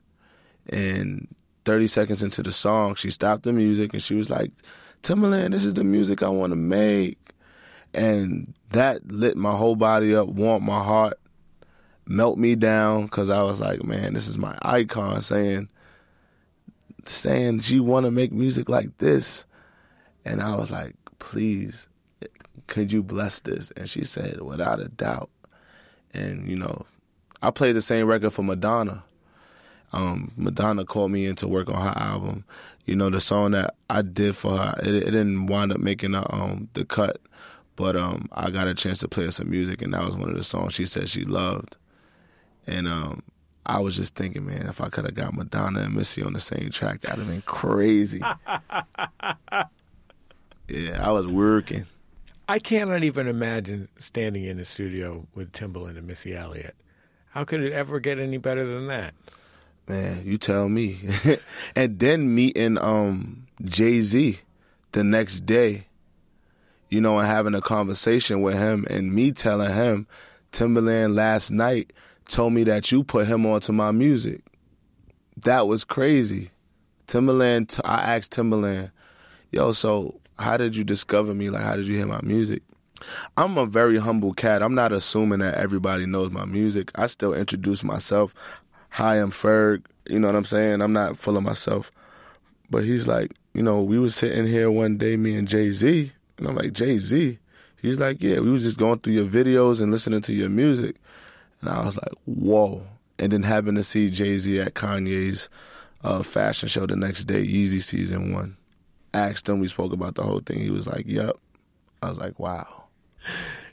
[0.70, 1.28] and
[1.64, 4.52] 30 seconds into the song, she stopped the music and she was like,
[5.02, 7.18] Timbaland, this is the music I want to make.
[7.92, 11.18] And that lit my whole body up, warmed my heart,
[12.06, 15.68] melt me down, because I was like, man, this is my icon saying,
[17.04, 19.44] saying she want to make music like this.
[20.24, 21.88] And I was like, please,
[22.66, 23.70] could you bless this?
[23.72, 25.30] And she said, without a doubt.
[26.12, 26.86] And, you know,
[27.42, 29.04] I played the same record for Madonna.
[29.92, 32.44] Um, Madonna called me in to work on her album.
[32.84, 36.14] You know, the song that I did for her, it, it didn't wind up making
[36.14, 37.18] a, um, the cut,
[37.76, 40.36] but um, I got a chance to play some music, and that was one of
[40.36, 41.76] the songs she said she loved.
[42.66, 43.22] And um,
[43.66, 46.40] I was just thinking, man, if I could have got Madonna and Missy on the
[46.40, 48.18] same track, that'd have been crazy.
[50.68, 51.86] yeah, I was working.
[52.46, 56.76] I cannot even imagine standing in the studio with Timbaland and Missy Elliott.
[57.30, 59.14] How could it ever get any better than that?
[59.88, 60.98] Man, you tell me.
[61.76, 64.40] and then meeting um, Jay Z
[64.92, 65.86] the next day,
[66.90, 70.06] you know, and having a conversation with him, and me telling him,
[70.52, 71.92] Timbaland last night
[72.28, 74.42] told me that you put him onto my music.
[75.44, 76.50] That was crazy.
[77.06, 78.90] Timbaland, I asked Timbaland,
[79.52, 81.50] yo, so how did you discover me?
[81.50, 82.62] Like, how did you hear my music?
[83.36, 84.62] I'm a very humble cat.
[84.62, 86.90] I'm not assuming that everybody knows my music.
[86.94, 88.34] I still introduce myself.
[88.90, 89.84] Hi, I'm Ferg.
[90.08, 90.80] You know what I'm saying?
[90.80, 91.90] I'm not full of myself.
[92.70, 96.10] But he's like, you know, we was sitting here one day, me and Jay Z,
[96.38, 97.38] and I'm like, Jay Z.
[97.80, 100.96] He's like, yeah, we was just going through your videos and listening to your music.
[101.66, 102.82] And I was like, whoa.
[103.18, 105.48] And then having to see Jay Z at Kanye's
[106.02, 108.56] uh, fashion show the next day, Yeezy season one.
[109.14, 110.58] Asked him, we spoke about the whole thing.
[110.58, 111.36] He was like, yep.
[112.02, 112.84] I was like, wow.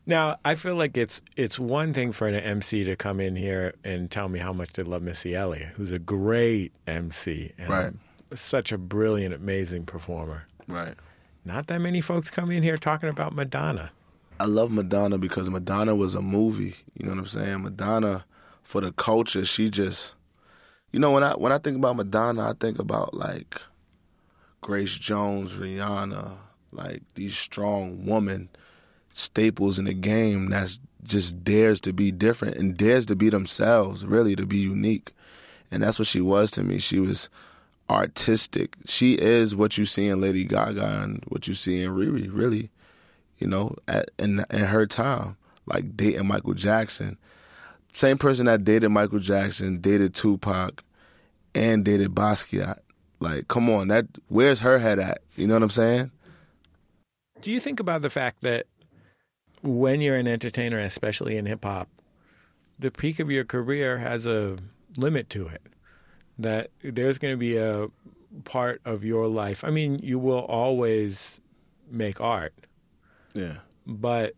[0.06, 3.73] Now, I feel like it's it's one thing for an MC to come in here
[3.84, 7.93] and tell me how much they love Missy Elliott, who's a great MC and Right.
[8.34, 10.47] such a brilliant, amazing performer.
[10.67, 10.93] Right.
[11.43, 13.91] Not that many folks come in here talking about Madonna.
[14.41, 16.73] I love Madonna because Madonna was a movie.
[16.97, 17.62] You know what I'm saying?
[17.62, 18.25] Madonna
[18.63, 20.15] for the culture, she just
[20.91, 23.62] you know when I when I think about Madonna, I think about like
[24.62, 26.38] Grace Jones, Rihanna,
[26.71, 28.49] like these strong women
[29.13, 34.08] staples in the game that's just dares to be different and dares to be themselves,
[34.08, 35.13] really to be unique.
[35.69, 36.80] And that's what she was to me.
[36.80, 37.30] She was
[37.91, 38.75] artistic.
[38.88, 42.71] She is what you see in Lady Gaga and what you see in Riri, really
[43.41, 47.17] you know, at, in in her time, like dating Michael Jackson.
[47.93, 50.84] Same person that dated Michael Jackson, dated Tupac,
[51.53, 52.78] and dated Basquiat.
[53.20, 55.22] Like, come on, that where's her head at?
[55.36, 56.11] You know what I'm saying?
[57.41, 58.68] Do you think about the fact that
[59.61, 61.89] when you're an entertainer, especially in hip hop,
[62.80, 64.57] the peak of your career has a
[64.97, 65.61] limit to it?
[66.39, 67.88] That there's going to be a
[68.45, 69.63] part of your life.
[69.63, 71.39] I mean, you will always
[71.89, 72.53] make art,
[73.34, 73.57] Yeah.
[73.88, 74.34] but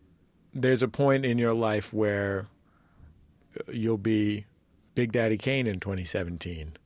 [0.52, 2.46] there's a point in your life where
[3.72, 4.46] you'll be
[4.94, 6.76] Big Daddy Kane in 2017.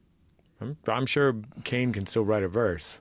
[0.60, 3.00] I'm, I'm sure Kane can still write a verse.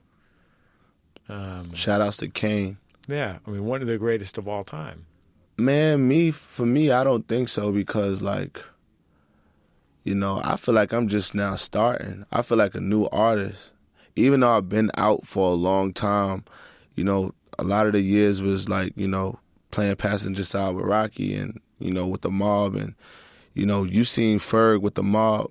[1.28, 2.78] Um, Shout outs to Kane.
[3.08, 5.06] yeah, I mean, one of the greatest of all time.
[5.56, 8.62] Man, me for me, I don't think so because like,
[10.04, 12.24] you know, I feel like I'm just now starting.
[12.30, 13.74] I feel like a new artist,
[14.16, 16.44] even though I've been out for a long time.
[16.94, 19.38] You know, a lot of the years was like you know
[19.70, 22.94] playing passenger side with Rocky and you know with the mob and
[23.54, 25.50] you know you seen Ferg with the mob,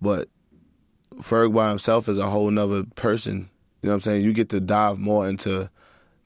[0.00, 0.28] but
[1.16, 3.48] Ferg by himself is a whole nother person.
[3.82, 4.24] You know what I'm saying?
[4.24, 5.70] You get to dive more into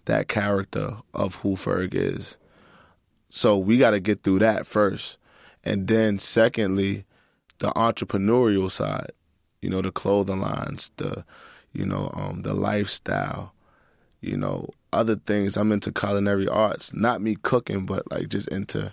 [0.06, 2.36] that character of who Ferg is.
[3.28, 5.18] So we got to get through that first.
[5.62, 7.04] And then secondly,
[7.58, 9.12] the entrepreneurial side,
[9.60, 11.24] you know, the clothing lines, the
[11.72, 13.54] you know, um, the lifestyle,
[14.20, 15.56] you know, other things.
[15.56, 18.92] I'm into culinary arts, not me cooking, but like just into,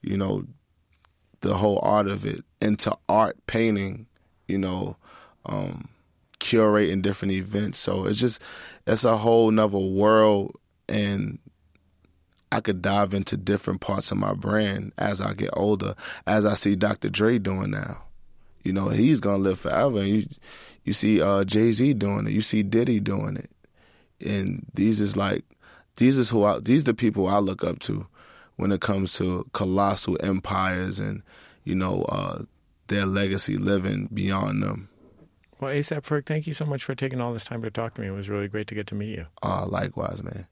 [0.00, 0.44] you know,
[1.40, 4.06] the whole art of it, into art, painting,
[4.48, 4.96] you know,
[5.46, 5.88] um,
[6.40, 7.78] curating different events.
[7.78, 8.42] So it's just
[8.86, 10.56] it's a whole nother world
[10.88, 11.38] and
[12.50, 15.94] I could dive into different parts of my brand as I get older,
[16.26, 17.08] as I see Dr.
[17.08, 18.02] Dre doing now.
[18.62, 19.98] You know, he's gonna live forever.
[19.98, 20.26] And you
[20.84, 23.50] you see uh, Jay Z doing it, you see Diddy doing it.
[24.22, 25.44] And these is like
[25.96, 28.06] these is who I these are the people I look up to
[28.56, 31.22] when it comes to colossal empires and,
[31.64, 32.42] you know, uh,
[32.88, 34.88] their legacy living beyond them.
[35.58, 38.00] Well, ASAP Ferg, thank you so much for taking all this time to talk to
[38.00, 38.08] me.
[38.08, 39.26] It was really great to get to meet you.
[39.42, 40.46] Uh, likewise, man.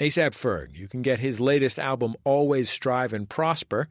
[0.00, 0.74] ASAP Ferg.
[0.74, 3.88] You can get his latest album, Always Strive and Prosper.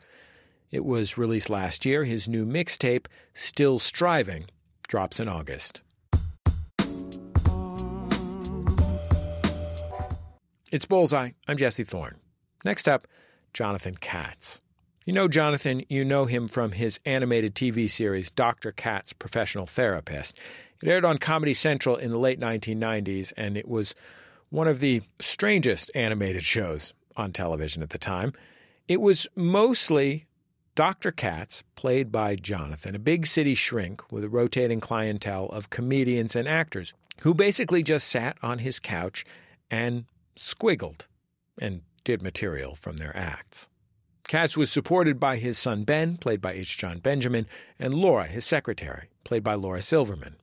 [0.72, 2.04] It was released last year.
[2.04, 4.46] His new mixtape, Still Striving,
[4.88, 5.82] drops in August.
[10.74, 11.34] It's Bullseye.
[11.48, 12.16] I'm Jesse Thorn.
[12.66, 13.08] Next up,
[13.54, 14.60] Jonathan Katz.
[15.06, 18.72] You know Jonathan, you know him from his animated TV series Dr.
[18.72, 20.40] Katz Professional Therapist.
[20.82, 23.94] It aired on Comedy Central in the late 1990s, and it was
[24.50, 28.34] one of the strangest animated shows on television at the time.
[28.88, 30.26] It was mostly
[30.74, 31.12] Dr.
[31.12, 36.48] Katz, played by Jonathan, a big city shrink with a rotating clientele of comedians and
[36.48, 39.24] actors who basically just sat on his couch
[39.70, 40.06] and
[40.36, 41.02] squiggled
[41.60, 43.70] and did material from their acts.
[44.28, 46.78] Katz was supported by his son Ben, played by H.
[46.78, 47.46] John Benjamin,
[47.78, 50.36] and Laura, his secretary, played by Laura Silverman.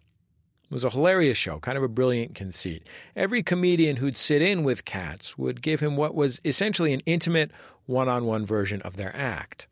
[0.65, 2.89] It was a hilarious show, kind of a brilliant conceit.
[3.17, 7.51] Every comedian who'd sit in with Katz would give him what was essentially an intimate,
[7.87, 9.67] one on one version of their act.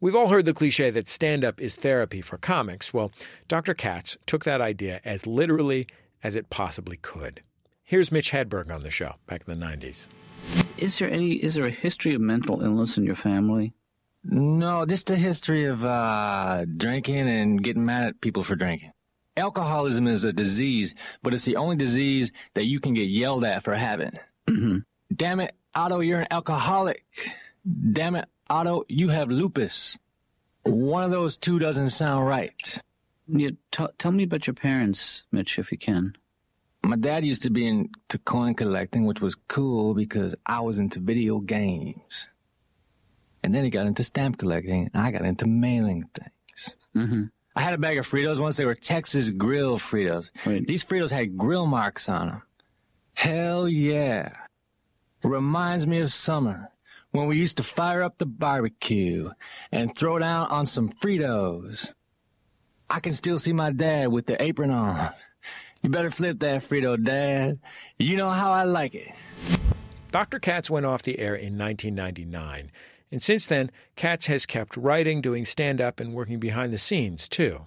[0.00, 2.94] We've all heard the cliche that stand up is therapy for comics.
[2.94, 3.10] Well,
[3.48, 3.74] Dr.
[3.74, 5.86] Katz took that idea as literally
[6.22, 7.42] as it possibly could.
[7.90, 10.06] Here's Mitch Hedberg on the show back in the 90s.
[10.78, 11.32] Is there any?
[11.32, 13.74] Is there a history of mental illness in your family?
[14.22, 18.92] No, just a history of uh, drinking and getting mad at people for drinking.
[19.36, 23.64] Alcoholism is a disease, but it's the only disease that you can get yelled at
[23.64, 24.12] for having.
[24.46, 24.78] Mm-hmm.
[25.12, 27.04] Damn it, Otto, you're an alcoholic.
[27.90, 29.98] Damn it, Otto, you have lupus.
[30.62, 32.80] One of those two doesn't sound right.
[33.26, 36.14] You t- tell me about your parents, Mitch, if you can.
[36.82, 40.98] My dad used to be into coin collecting, which was cool because I was into
[40.98, 42.28] video games.
[43.42, 46.74] And then he got into stamp collecting, and I got into mailing things.
[46.96, 47.24] Mm-hmm.
[47.56, 48.56] I had a bag of Fritos once.
[48.56, 50.30] They were Texas Grill Fritos.
[50.46, 50.66] Wait.
[50.66, 52.42] These Fritos had grill marks on them.
[53.14, 54.32] Hell yeah.
[55.22, 56.70] Reminds me of summer
[57.10, 59.30] when we used to fire up the barbecue
[59.72, 61.92] and throw down on some Fritos.
[62.88, 65.10] I can still see my dad with the apron on.
[65.82, 67.58] You better flip that Frito, Dad.
[67.98, 69.08] You know how I like it.
[70.12, 70.38] Dr.
[70.38, 72.70] Katz went off the air in 1999,
[73.12, 77.28] and since then, Katz has kept writing, doing stand up, and working behind the scenes,
[77.28, 77.62] too.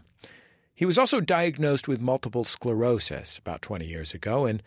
[0.76, 4.62] He was also diagnosed with multiple sclerosis about 20 years ago, and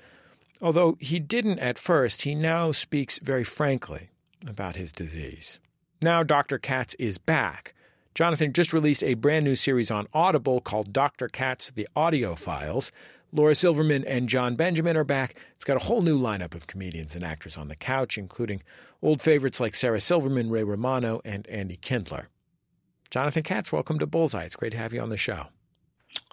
[0.62, 4.10] although he didn't at first, he now speaks very frankly
[4.46, 5.60] about his disease.
[6.02, 6.58] Now, Dr.
[6.58, 7.74] Katz is back.
[8.14, 11.28] Jonathan just released a brand new series on Audible called Dr.
[11.28, 12.90] Katz The Audio Files.
[13.32, 15.34] Laura Silverman and John Benjamin are back.
[15.54, 18.62] It's got a whole new lineup of comedians and actors on the couch, including
[19.02, 22.28] old favorites like Sarah Silverman, Ray Romano, and Andy Kindler.
[23.10, 24.44] Jonathan Katz, welcome to Bullseye.
[24.44, 25.46] It's great to have you on the show.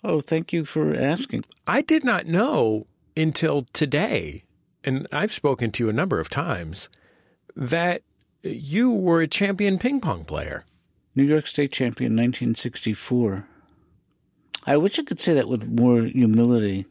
[0.03, 1.45] Oh, thank you for asking.
[1.65, 4.43] I did not know until today,
[4.83, 6.89] and I've spoken to you a number of times,
[7.55, 8.01] that
[8.43, 10.65] you were a champion ping pong player.
[11.15, 13.47] New York State champion, 1964.
[14.65, 16.85] I wish I could say that with more humility.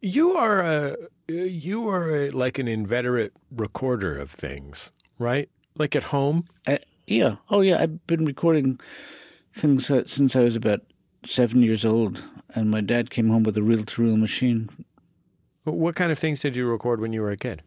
[0.00, 0.96] You are a
[1.28, 5.48] you are a, like an inveterate recorder of things, right?
[5.76, 6.44] Like at home.
[6.66, 7.36] Uh, yeah.
[7.50, 7.80] Oh, yeah.
[7.80, 8.78] I've been recording
[9.54, 10.80] things uh, since I was about
[11.24, 12.22] seven years old,
[12.54, 14.68] and my dad came home with a reel-to-reel machine.
[15.64, 17.62] What kind of things did you record when you were a kid?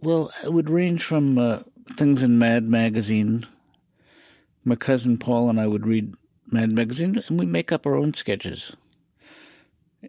[0.00, 1.60] Well, it would range from uh,
[1.92, 3.46] things in Mad Magazine.
[4.64, 6.14] My cousin Paul and I would read
[6.50, 8.72] Mad Magazine, and we make up our own sketches.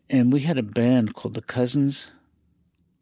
[0.10, 2.12] and we had a band called the Cousins.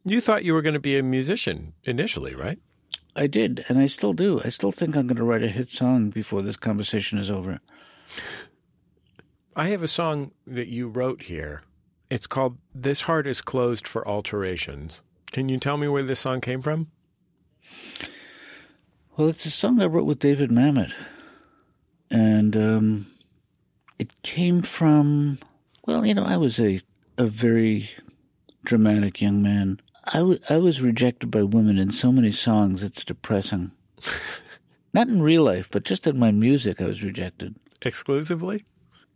[0.06, 2.60] You thought you were going to be a musician initially, right?
[3.16, 4.42] I did, and I still do.
[4.44, 7.60] I still think I'm going to write a hit song before this conversation is over.
[9.56, 11.64] I have a song that you wrote here.
[12.10, 15.04] It's called This Heart is Closed for Alterations.
[15.32, 16.88] Can you tell me where this song came from?
[19.18, 20.94] Well, it's a song I wrote with David Mamet.
[22.12, 23.08] And um,
[24.00, 25.40] it came from,
[25.86, 26.82] well, you know, I was a,
[27.18, 27.90] a very
[28.66, 29.80] dramatic young man.
[30.06, 33.72] I, w- I was rejected by women in so many songs, it's depressing.
[34.94, 37.56] Not in real life, but just in my music, I was rejected.
[37.84, 38.66] Exclusively?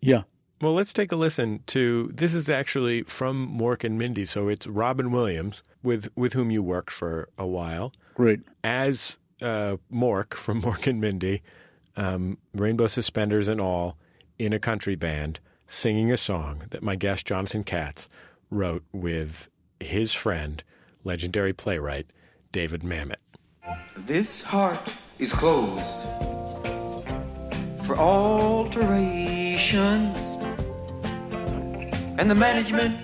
[0.01, 0.23] Yeah.
[0.61, 4.67] Well, let's take a listen to this is actually from Mork and Mindy, so it's
[4.67, 8.39] Robin Williams with with whom you worked for a while Right.
[8.63, 11.41] as uh, Mork from Mork and Mindy,
[11.95, 13.97] um, rainbow suspenders and all,
[14.39, 18.09] in a country band, singing a song that my guest Jonathan Katz
[18.49, 20.63] wrote with his friend,
[21.03, 22.07] legendary playwright
[22.51, 23.15] David Mamet.
[23.97, 25.83] This heart is closed
[27.85, 30.17] for alterations,
[32.17, 32.97] and the management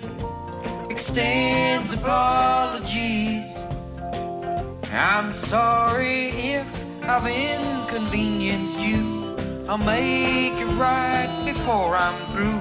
[0.90, 3.46] extends apologies.
[4.92, 6.66] I'm sorry if
[7.04, 7.26] I've
[7.90, 9.34] inconvenienced you.
[9.68, 12.60] I'll make it right before I'm through.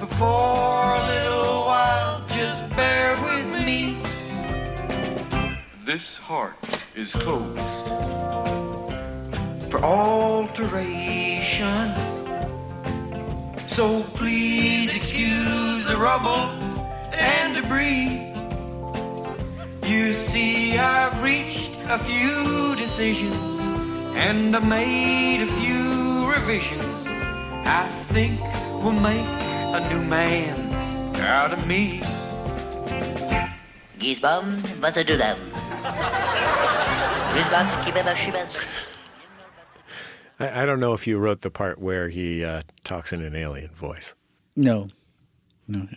[0.00, 4.00] But for a little while, just bear with me.
[5.84, 6.56] This heart
[6.94, 7.88] is closed
[9.70, 11.14] for alteration.
[13.68, 16.48] So please excuse the rubble
[17.12, 18.32] and debris.
[19.86, 23.51] You see, I've reached a few decisions
[24.14, 27.06] and I made a few revisions.
[27.66, 28.40] I think
[28.82, 30.74] we'll make a new man
[31.20, 32.00] out of me.
[33.98, 35.38] Gizbom, was doet hem.
[37.34, 38.58] Risbak, kibeba, shibas.
[40.38, 43.36] I, I don't know if you wrote the part where he uh, talks in an
[43.36, 44.14] alien voice.
[44.56, 44.88] No,
[45.68, 45.88] no,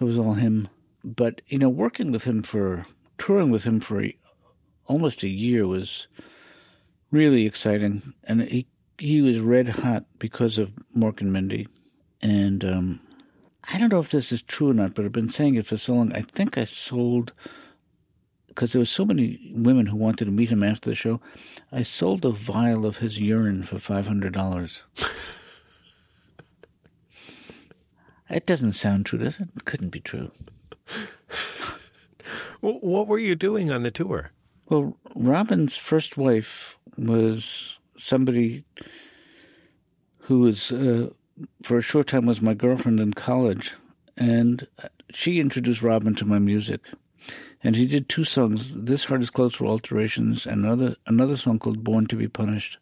[0.00, 0.68] it was all him.
[1.04, 2.86] But you know, working with him for
[3.18, 4.04] touring with him for
[4.86, 6.06] almost a year was
[7.14, 8.66] really exciting, and he
[8.98, 11.68] he was red hot because of Mork and Mindy,
[12.20, 13.00] and um,
[13.72, 15.76] I don't know if this is true or not, but I've been saying it for
[15.76, 16.12] so long.
[16.12, 17.32] I think I sold
[18.48, 21.20] because there were so many women who wanted to meet him after the show.
[21.72, 24.82] I sold a vial of his urine for five hundred dollars.
[28.30, 29.48] It doesn't sound true, does it?
[29.54, 30.32] It couldn't be true.
[32.60, 34.32] What were you doing on the tour?
[34.68, 38.64] Well, Robin's first wife was somebody
[40.20, 41.10] who was, uh,
[41.62, 43.74] for a short time, was my girlfriend in college,
[44.16, 44.66] and
[45.12, 46.80] she introduced Robin to my music.
[47.62, 51.58] And he did two songs: "This Heart Is Closed for Alterations" and another another song
[51.58, 52.78] called "Born to Be Punished."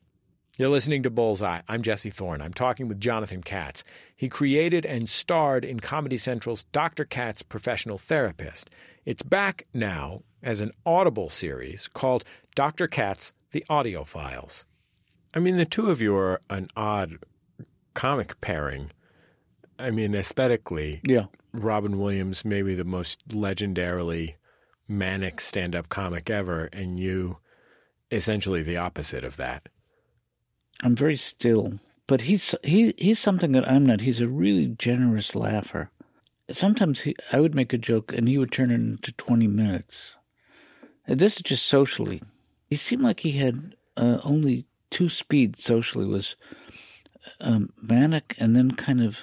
[0.59, 1.63] You're listening to Bullseye.
[1.67, 2.43] I'm Jesse Thorn.
[2.43, 3.85] I'm talking with Jonathan Katz.
[4.15, 7.07] He created and starred in Comedy Central's Dr.
[7.07, 8.69] Katz Professional Therapist.
[9.07, 12.25] It's back now as an audible series called
[12.55, 12.87] Dr.
[12.87, 14.67] Katz The Audio Files.
[15.33, 17.17] I mean, the two of you are an odd
[17.95, 18.91] comic pairing.
[19.79, 24.35] I mean, aesthetically, Yeah, Robin Williams, maybe the most legendarily
[24.87, 27.39] manic stand up comic ever, and you
[28.11, 29.71] essentially the opposite of that.
[30.83, 34.01] I'm very still, but he's he he's something that I'm not.
[34.01, 35.91] He's a really generous laugher.
[36.51, 40.17] Sometimes he, I would make a joke and he would turn it into 20 minutes.
[41.07, 42.21] And this is just socially.
[42.69, 46.37] He seemed like he had uh, only two speeds socially was
[47.41, 49.21] um, manic and then kind of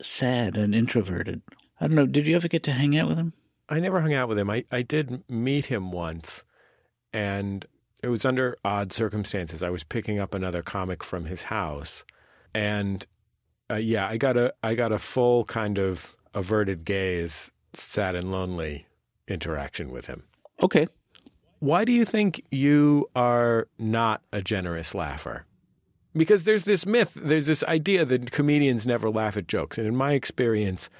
[0.00, 1.42] sad and introverted.
[1.80, 2.06] I don't know.
[2.06, 3.34] Did you ever get to hang out with him?
[3.68, 4.50] I never hung out with him.
[4.50, 6.44] I, I did meet him once,
[7.12, 7.66] and
[8.04, 9.62] it was under odd circumstances.
[9.62, 12.04] I was picking up another comic from his house,
[12.54, 13.06] and
[13.70, 18.30] uh, yeah, I got a I got a full kind of averted gaze, sad and
[18.30, 18.86] lonely
[19.26, 20.24] interaction with him.
[20.62, 20.86] Okay.
[21.60, 25.46] Why do you think you are not a generous laugher?
[26.14, 29.96] Because there's this myth, there's this idea that comedians never laugh at jokes, and in
[29.96, 30.90] my experience,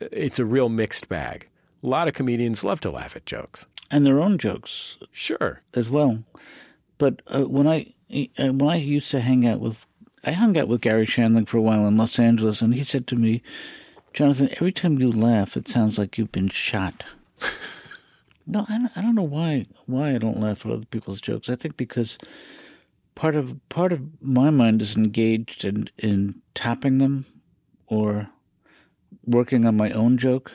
[0.00, 1.48] it's a real mixed bag.
[1.82, 3.66] A lot of comedians love to laugh at jokes.
[3.90, 5.62] And their own jokes Sure.
[5.74, 6.24] as well.
[6.98, 7.92] But uh, when I
[8.38, 9.86] uh, when I used to hang out with,
[10.24, 13.06] I hung out with Garry Shandling for a while in Los Angeles, and he said
[13.06, 13.42] to me,
[14.12, 17.04] "Jonathan, every time you laugh, it sounds like you've been shot."
[18.46, 21.48] no, I don't, I don't know why why I don't laugh at other people's jokes.
[21.48, 22.18] I think because
[23.14, 27.24] part of part of my mind is engaged in in topping them
[27.86, 28.28] or
[29.26, 30.52] working on my own joke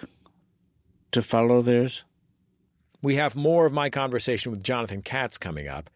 [1.16, 2.04] to follow theirs.
[3.02, 5.90] We have more of my conversation with Jonathan Katz coming up.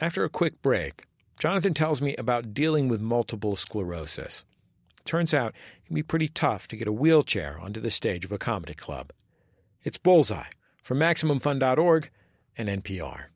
[0.00, 1.04] After a quick break,
[1.38, 4.44] Jonathan tells me about dealing with multiple sclerosis.
[5.04, 8.32] Turns out it can be pretty tough to get a wheelchair onto the stage of
[8.32, 9.12] a comedy club.
[9.84, 10.50] It's Bullseye
[10.82, 12.10] from MaximumFun.org
[12.58, 13.26] and NPR.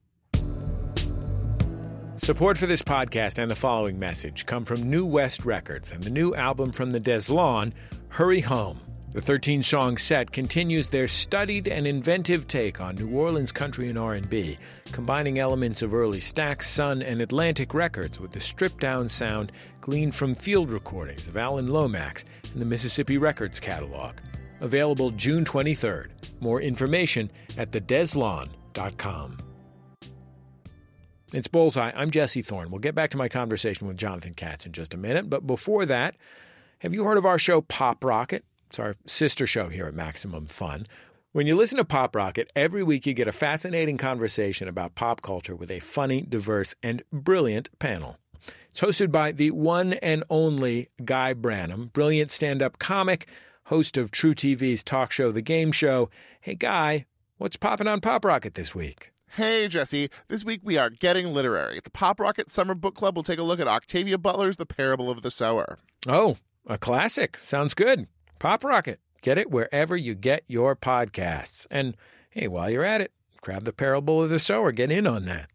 [2.16, 6.11] Support for this podcast and the following message come from New West Records and the
[6.11, 7.76] new album from the Deslondes,
[8.09, 8.80] Hurry Home.
[9.11, 14.59] The 13-song set continues their studied and inventive take on New Orleans country and R&B,
[14.93, 20.35] combining elements of early Stax, Sun, and Atlantic records with the stripped-down sound gleaned from
[20.35, 24.17] field recordings of Alan Lomax and the Mississippi Records catalog.
[24.61, 26.09] Available June 23rd.
[26.41, 29.39] More information at thedeslondes.com.
[31.33, 31.93] It's Bullseye.
[31.97, 32.71] I'm Jesse Thorn.
[32.71, 35.31] We'll get back to my conversation with Jonathan Katz in just a minute.
[35.31, 36.15] But before that,
[36.81, 38.45] have you heard of our show Pop Rocket?
[38.69, 40.87] It's our sister show here at Maximum Fun.
[41.33, 45.23] When you listen to Pop Rocket, every week you get a fascinating conversation about pop
[45.23, 48.19] culture with a funny, diverse, and brilliant panel.
[48.71, 53.27] It's hosted by the one and only Guy Branum, brilliant stand up comic,
[53.64, 56.11] host of truTV's talk show, The Game Show.
[56.43, 57.07] Hey, Guy,
[57.39, 59.12] what's popping on Pop Rocket this week?
[59.31, 60.11] Hey, Jesse.
[60.29, 61.81] This week we are getting literary.
[61.83, 65.11] The Pop Rocket Summer Book Club will take a look at Octavia Butler's The Parable
[65.11, 65.79] of the Sower.
[66.07, 67.39] Oh, a classic.
[67.43, 68.07] Sounds good.
[68.39, 69.01] Pop Rocket.
[69.22, 71.66] Get it wherever you get your podcasts.
[71.70, 71.97] And
[72.30, 74.70] hey, while you're at it, grab the Parable of the Sower.
[74.72, 75.51] Get in on that.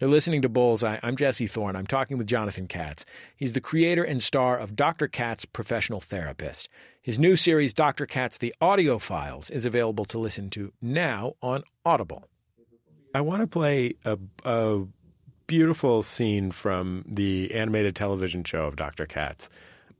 [0.00, 0.98] You're listening to Bullseye.
[1.02, 1.76] I'm Jesse Thorn.
[1.76, 3.04] I'm talking with Jonathan Katz.
[3.36, 5.06] He's the creator and star of Dr.
[5.06, 6.70] Katz Professional Therapist.
[7.02, 8.06] His new series, Dr.
[8.06, 12.24] Katz The Audio Files, is available to listen to now on Audible.
[13.14, 14.84] I want to play a, a
[15.50, 19.04] beautiful scene from the animated television show of Dr.
[19.04, 19.50] Katz.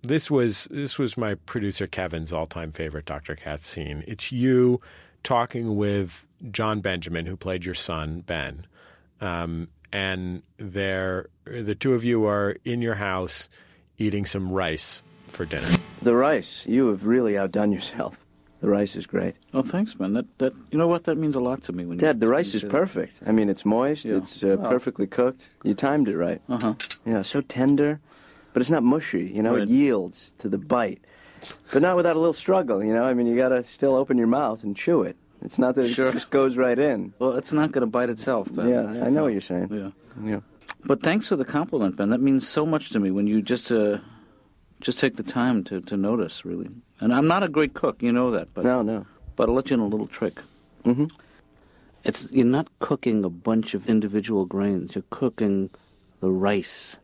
[0.03, 3.34] This was this was my producer Kevin's all-time favorite Dr.
[3.34, 4.05] Katz scene.
[4.07, 4.80] It's you
[5.24, 8.64] talking with John Benjamin, who played your son Ben,
[9.20, 13.48] um, and they're the two of you are in your house
[13.98, 15.66] eating some rice for dinner.
[16.01, 18.20] The rice, you have really outdone yourself.
[18.61, 19.36] The rice is great.
[19.54, 20.12] Oh, thanks, man.
[20.12, 21.84] That that you know what that means a lot to me.
[21.86, 22.70] When you, Dad, the rice you is that.
[22.70, 23.20] perfect.
[23.26, 24.04] I mean, it's moist.
[24.04, 24.16] Yeah.
[24.18, 24.68] It's uh, Oh.
[24.68, 25.48] perfectly cooked.
[25.64, 26.40] You timed it right.
[26.48, 26.74] Uh huh.
[27.06, 28.00] Yeah, so tender,
[28.52, 29.24] but it's not mushy.
[29.34, 29.62] You know, Right.
[29.62, 31.00] it yields to the bite,
[31.72, 32.84] but not without a little struggle.
[32.84, 35.16] You know, I mean, you gotta still open your mouth and chew it.
[35.42, 37.14] It's not that it just goes right in.
[37.18, 38.54] Well, it's not going to bite itself.
[38.54, 38.68] Ben.
[38.68, 39.68] Yeah, I know what you're saying.
[39.72, 39.90] Yeah.
[40.22, 40.40] Yeah.
[40.84, 42.11] But thanks for the compliment, Ben.
[42.11, 44.00] That means so much to me when you just uh,
[44.80, 46.68] just take the time to, to notice, really.
[47.00, 48.52] And I'm not a great cook, you know that.
[48.54, 49.06] But No, no.
[49.36, 50.40] But I'll let you in a little trick.
[50.84, 51.06] Mm-hmm.
[52.04, 54.94] It's you're not cooking a bunch of individual grains.
[54.94, 55.70] You're cooking
[56.20, 56.96] the rice.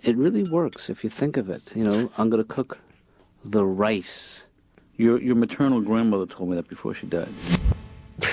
[0.00, 1.62] It really works if you think of it.
[1.74, 2.78] You know, I'm going to cook
[3.44, 4.44] the rice.
[4.96, 7.28] Your your maternal grandmother told me that before she died.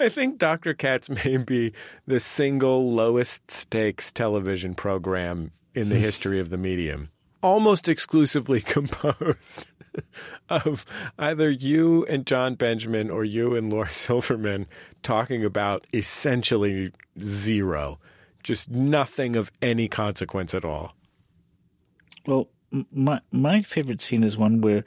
[0.00, 0.74] I think Dr.
[0.74, 1.72] Katz may be
[2.06, 7.10] the single lowest stakes television program in the history of the medium.
[7.42, 9.66] Almost exclusively composed
[10.48, 10.84] of
[11.18, 14.66] either you and John Benjamin or you and Laura Silverman
[15.02, 16.92] talking about essentially
[17.22, 17.98] zero,
[18.42, 20.94] just nothing of any consequence at all.
[22.26, 22.48] Well,
[22.92, 24.84] my my favorite scene is one where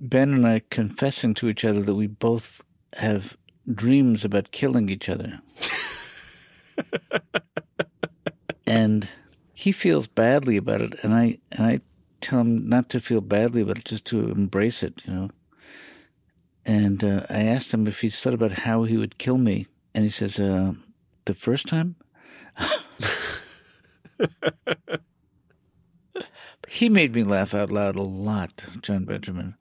[0.00, 2.62] Ben and I are confessing to each other that we both
[2.94, 3.36] have
[3.72, 5.40] dreams about killing each other.
[8.66, 9.08] and
[9.54, 11.80] he feels badly about it and I and I
[12.24, 15.30] tell him not to feel badly about it, just to embrace it, you know.
[16.64, 20.04] And uh, I asked him if he thought about how he would kill me, and
[20.04, 20.72] he says, uh,
[21.26, 21.96] "The first time."
[26.68, 29.56] he made me laugh out loud a lot, John Benjamin,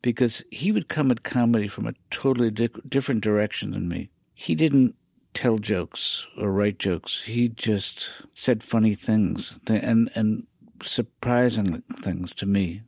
[0.00, 4.08] because he would come at comedy from a totally di- different direction than me.
[4.32, 4.94] He didn't
[5.38, 7.22] tell jokes or write jokes.
[7.22, 10.44] He just said funny things and and
[10.82, 12.82] surprising things to me.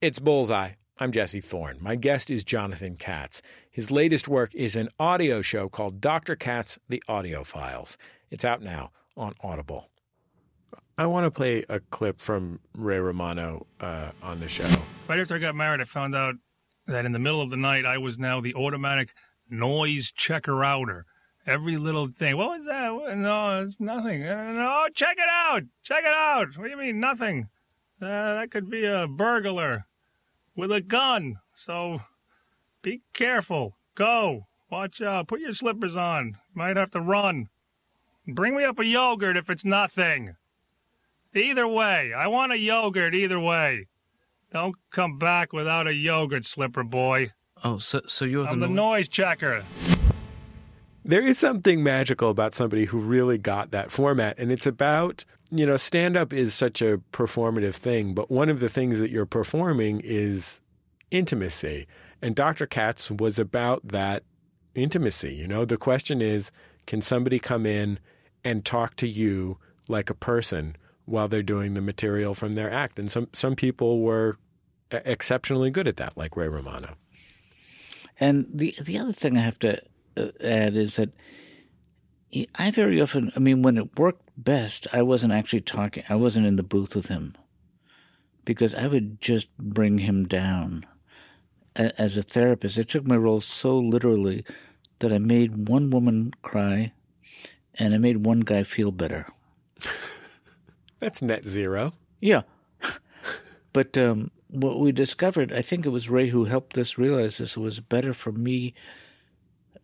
[0.00, 0.70] It's Bullseye.
[0.98, 1.76] I'm Jesse Thorn.
[1.82, 3.42] My guest is Jonathan Katz.
[3.70, 6.34] His latest work is an audio show called Dr.
[6.34, 7.98] Katz The Audio Files.
[8.30, 9.90] It's out now on Audible.
[10.96, 14.66] I want to play a clip from Ray Romano uh, on the show.
[15.08, 16.36] Right after I got married, I found out
[16.86, 19.12] that in the middle of the night, I was now the automatic
[19.50, 21.04] noise checker outer.
[21.46, 22.36] Every little thing.
[22.36, 23.16] What was that?
[23.16, 24.24] No, it's nothing.
[24.26, 25.62] Uh, No, check it out.
[25.84, 26.48] Check it out.
[26.56, 27.48] What do you mean, nothing?
[28.02, 29.86] Uh, that could be a burglar
[30.56, 31.38] with a gun.
[31.54, 32.00] So
[32.82, 33.76] be careful.
[33.94, 34.46] Go.
[34.70, 35.28] Watch out.
[35.28, 36.36] Put your slippers on.
[36.52, 37.48] Might have to run.
[38.26, 40.34] Bring me up a yogurt if it's nothing.
[41.32, 43.86] Either way, I want a yogurt either way.
[44.52, 47.30] Don't come back without a yogurt, slipper boy.
[47.62, 49.62] Oh, so so you're I'm the, the noise checker.
[51.06, 54.36] There is something magical about somebody who really got that format.
[54.38, 58.58] And it's about, you know, stand up is such a performative thing, but one of
[58.58, 60.60] the things that you're performing is
[61.12, 61.86] intimacy.
[62.20, 62.66] And Dr.
[62.66, 64.24] Katz was about that
[64.74, 65.32] intimacy.
[65.32, 66.50] You know, the question is
[66.86, 68.00] can somebody come in
[68.42, 72.98] and talk to you like a person while they're doing the material from their act?
[72.98, 74.36] And some, some people were
[74.90, 76.96] exceptionally good at that, like Ray Romano.
[78.18, 79.78] And the the other thing I have to
[80.16, 81.10] uh, add is that
[82.54, 86.04] I very often, I mean, when it worked best, I wasn't actually talking.
[86.08, 87.34] I wasn't in the booth with him
[88.44, 90.86] because I would just bring him down
[91.74, 92.78] as a therapist.
[92.78, 94.44] I took my role so literally
[94.98, 96.92] that I made one woman cry
[97.74, 99.26] and I made one guy feel better.
[101.00, 101.92] That's net zero.
[102.20, 102.42] Yeah.
[103.72, 107.56] but um, what we discovered, I think it was Ray who helped us realize this,
[107.56, 108.74] it was better for me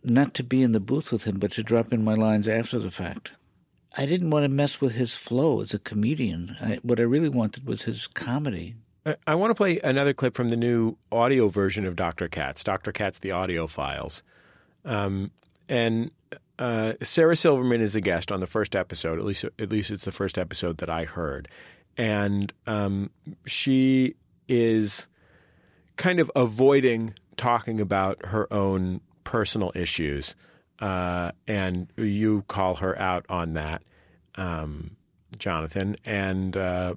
[0.03, 2.79] not to be in the booth with him, but to drop in my lines after
[2.79, 3.31] the fact.
[3.95, 6.55] I didn't want to mess with his flow as a comedian.
[6.59, 8.75] I, what I really wanted was his comedy.
[9.05, 12.27] I- I want to play another clip from the new audio version of Dr.
[12.27, 12.91] Katz, Dr.
[12.91, 14.23] Katz, the audio files.
[14.85, 15.31] Um,
[15.69, 16.09] and
[16.59, 19.19] uh, Sarah Silverman is a guest on the first episode.
[19.19, 21.47] At least, at least it's the first episode that I heard,
[21.97, 23.09] and um,
[23.45, 24.15] she
[24.47, 25.07] is
[25.95, 30.35] kind of avoiding talking about her own personal issues,
[30.79, 33.83] uh, and you call her out on that,
[34.35, 34.95] um,
[35.37, 36.95] Jonathan, and uh,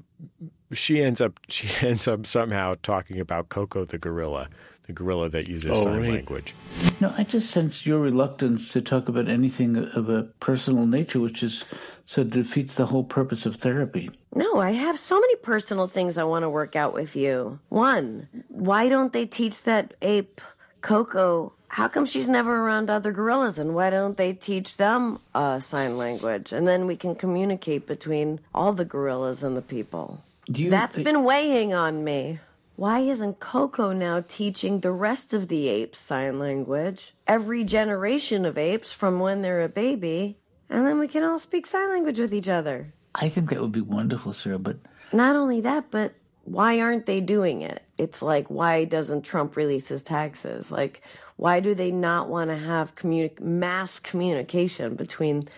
[0.73, 4.49] she ends up she ends up somehow talking about Koko the gorilla,
[4.87, 6.11] the gorilla that uses Oh, sign right.
[6.11, 6.55] language.
[7.01, 11.43] No, I just sense your reluctance to talk about anything of a personal nature, which
[11.43, 11.65] is
[12.05, 14.11] so defeats the whole purpose of therapy.
[14.35, 17.59] No, I have so many personal things I want to work out with you.
[17.69, 20.41] One, why don't they teach that ape
[20.81, 21.53] Koko?
[21.69, 23.59] How come she's never around other gorillas?
[23.59, 26.53] And why don't they teach them uh, sign language?
[26.53, 30.25] And then we can communicate between all the gorillas and the people.
[30.51, 32.39] Do you That's been weighing on me.
[32.77, 37.15] Why isn't Koko now teaching the rest of the apes sign language?
[37.27, 40.37] Every generation of apes from when they're a baby,
[40.69, 42.93] and then we can all speak sign language with each other.
[43.15, 44.77] I think that would be wonderful, Sarah, but
[45.13, 46.13] Not only that, but
[46.45, 47.83] why aren't they doing it?
[47.97, 50.71] It's like, why doesn't Trump release his taxes?
[50.71, 51.01] Like,
[51.37, 55.49] why do they not want to have communi- mass communication between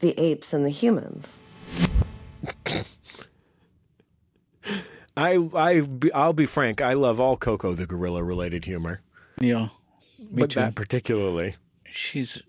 [0.00, 1.40] the apes and the humans?
[5.16, 5.82] I I
[6.14, 6.80] I'll be frank.
[6.80, 9.00] I love all Koko the gorilla related humor,
[9.40, 9.68] yeah,
[10.18, 10.60] me but too.
[10.60, 11.56] that particularly.
[11.90, 12.40] She's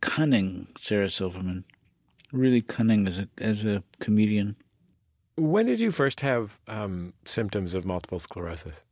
[0.00, 1.64] cunning, Sarah Silverman.
[2.32, 4.56] Really cunning as a as a comedian.
[5.36, 8.82] When did you first have um, symptoms of multiple sclerosis?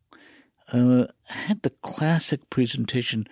[0.73, 3.27] Uh, had the classic presentation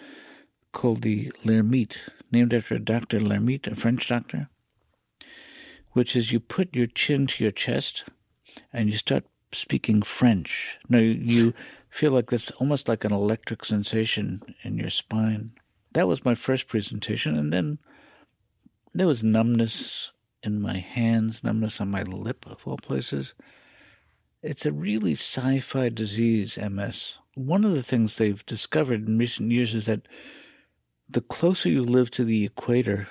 [0.72, 3.20] called the Lhermitte, named after Dr.
[3.20, 4.48] Lhermitte, a French doctor,
[5.92, 8.04] which is you put your chin to your chest
[8.72, 10.78] and you start speaking French.
[10.88, 11.54] No, you,
[11.90, 15.52] feel like this almost like an electric sensation in your spine.
[15.92, 17.78] That was my first presentation, and then
[18.92, 20.12] there was numbness
[20.42, 23.34] in my hands, numbness on my lip, of all places.
[24.42, 27.18] It's a really sci fi disease, MS.
[27.38, 30.08] One of the things they've discovered in recent years is that
[31.08, 33.06] the closer you live to the equator,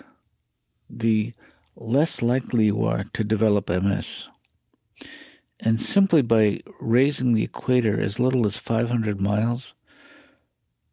[0.89, 1.31] the
[1.77, 4.27] less likely you are to develop MS.
[5.61, 9.73] And simply by raising the equator as little as 500 miles,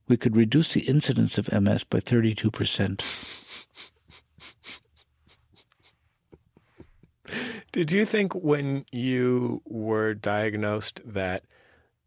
[0.06, 3.40] we could reduce the incidence of MS by 32%.
[7.72, 11.42] Did you think when you were diagnosed that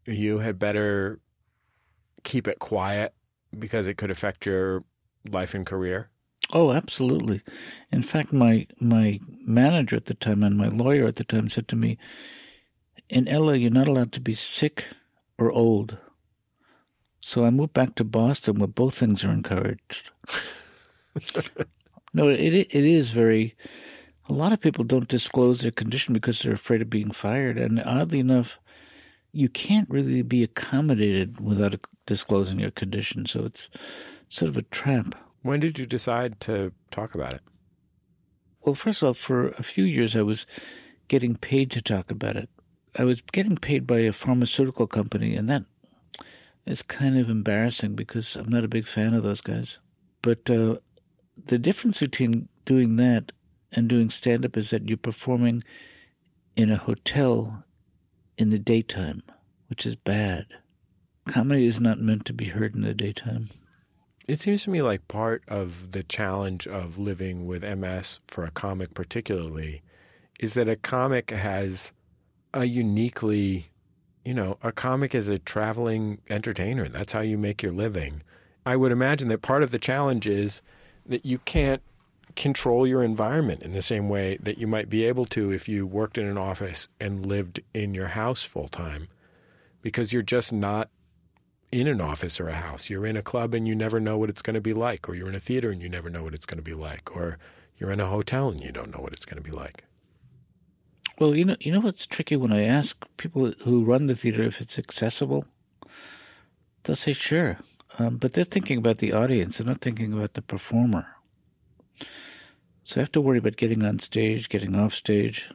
[0.08, 1.20] you had better
[2.24, 3.14] keep it quiet
[3.56, 4.84] because it could affect your
[5.30, 6.10] life and career?
[6.52, 7.42] Oh, absolutely.
[7.92, 11.68] In fact, my my manager at the time and my lawyer at the time said
[11.68, 11.98] to me,
[13.10, 14.86] "In LA, you're not allowed to be sick
[15.36, 15.98] or old."
[17.20, 20.10] So I moved back to Boston, where both things are encouraged.
[22.14, 23.54] no, it it is very.
[24.30, 27.80] A lot of people don't disclose their condition because they're afraid of being fired, and
[27.80, 28.58] oddly enough,
[29.32, 31.74] you can't really be accommodated without
[32.06, 33.26] disclosing your condition.
[33.26, 33.68] So it's
[34.28, 35.14] sort of a trap.
[35.42, 37.42] When did you decide to talk about it?
[38.62, 40.46] Well, first of all, for a few years I was
[41.08, 42.48] getting paid to talk about it.
[42.96, 45.64] I was getting paid by a pharmaceutical company, and that
[46.66, 49.78] is kind of embarrassing because I'm not a big fan of those guys.
[50.22, 50.76] But uh,
[51.46, 53.32] the difference between doing that
[53.72, 55.62] and doing stand up is that you're performing
[56.56, 57.64] in a hotel
[58.38, 59.22] in the daytime,
[59.68, 60.46] which is bad.
[61.26, 63.50] Comedy is not meant to be heard in the daytime.
[64.26, 68.50] It seems to me like part of the challenge of living with MS for a
[68.50, 69.82] comic, particularly,
[70.38, 71.92] is that a comic has
[72.54, 73.70] a uniquely,
[74.24, 76.88] you know, a comic is a traveling entertainer.
[76.88, 78.22] That's how you make your living.
[78.64, 80.62] I would imagine that part of the challenge is
[81.06, 81.82] that you can't
[82.38, 85.84] control your environment in the same way that you might be able to if you
[85.84, 89.08] worked in an office and lived in your house full time
[89.82, 90.88] because you're just not
[91.72, 92.88] in an office or a house.
[92.88, 95.14] You're in a club and you never know what it's going to be like, or
[95.14, 97.38] you're in a theater and you never know what it's going to be like, or
[97.76, 99.84] you're in a hotel and you don't know what it's going to be like.
[101.18, 104.44] Well, you know, you know what's tricky when I ask people who run the theater
[104.44, 105.44] if it's accessible.
[106.84, 107.58] They'll say sure,
[107.98, 109.58] um, but they're thinking about the audience.
[109.58, 111.08] They're not thinking about the performer.
[112.88, 115.50] So I have to worry about getting on stage, getting off stage.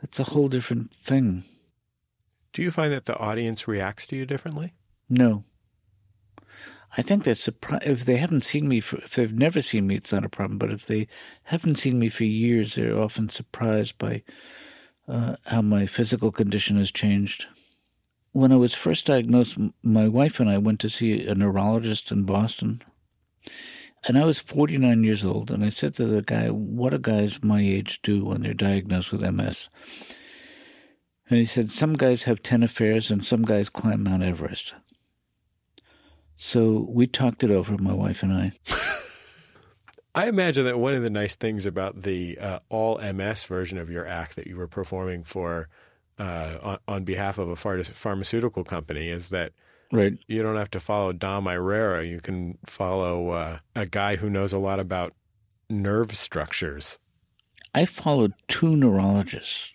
[0.00, 1.44] That's a whole different thing.
[2.54, 4.72] Do you find that the audience reacts to you differently?
[5.06, 5.44] No.
[6.96, 9.96] I think that surpri- if they haven't seen me, for, if they've never seen me,
[9.96, 10.56] it's not a problem.
[10.56, 11.08] But if they
[11.42, 14.22] haven't seen me for years, they're often surprised by
[15.06, 17.48] uh, how my physical condition has changed.
[18.32, 22.22] When I was first diagnosed, my wife and I went to see a neurologist in
[22.22, 22.80] Boston.
[24.04, 27.42] And I was 49 years old, and I said to the guy, What do guys
[27.42, 29.68] my age do when they're diagnosed with MS?
[31.28, 34.74] And he said, Some guys have 10 affairs, and some guys climb Mount Everest.
[36.36, 38.52] So we talked it over, my wife and I.
[40.14, 43.90] I imagine that one of the nice things about the uh, all MS version of
[43.90, 45.68] your act that you were performing for
[46.18, 49.52] uh, on, on, behalf of a pharmaceutical company is that
[49.92, 50.18] right.
[50.26, 52.04] you don't have to follow Dom Irrera.
[52.04, 55.14] You can follow uh, a guy who knows a lot about
[55.70, 56.98] nerve structures.
[57.74, 59.74] I followed two neurologists.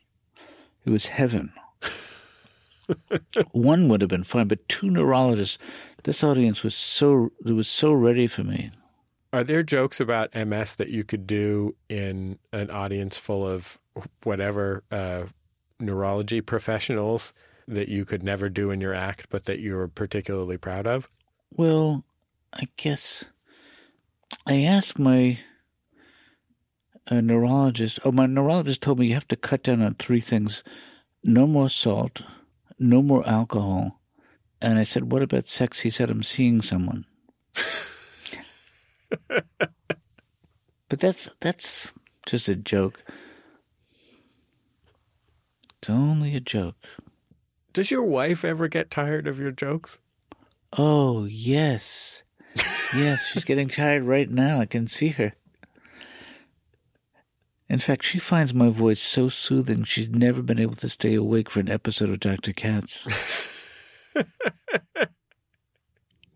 [0.86, 1.54] It was heaven.
[3.52, 5.58] One would have been fine, but two neurologists.
[6.04, 8.72] This audience was so it was so ready for me.
[9.32, 13.80] Are there jokes about MS that you could do in an audience full of
[14.24, 15.24] whatever uh,
[15.80, 17.34] neurology professionals
[17.68, 21.10] that you could never do in your act, but that you're particularly proud of?
[21.58, 22.04] Well,
[22.54, 23.26] I guess
[24.46, 25.40] I asked my
[27.08, 28.00] uh, neurologist.
[28.04, 30.64] Oh, my neurologist told me you have to cut down on three things:
[31.24, 32.24] no more salt,
[32.80, 34.00] no more alcohol.
[34.62, 37.06] And I said, "What about sex?" He said, "I'm seeing someone."
[39.28, 39.46] but
[40.90, 41.92] that's that's
[42.26, 43.04] just a joke.
[45.80, 46.78] It's only a joke.
[47.74, 49.98] Does your wife ever get tired of your jokes?
[50.78, 52.24] Oh, yes.
[52.96, 54.60] yes, she's getting tired right now.
[54.60, 55.34] I can see her.
[57.68, 61.50] In fact, she finds my voice so soothing she's never been able to stay awake
[61.50, 62.54] for an episode of Dr.
[62.54, 63.08] Katz.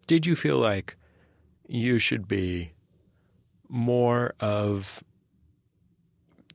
[0.08, 0.98] Did you feel like
[1.68, 2.72] you should be
[3.70, 5.04] more of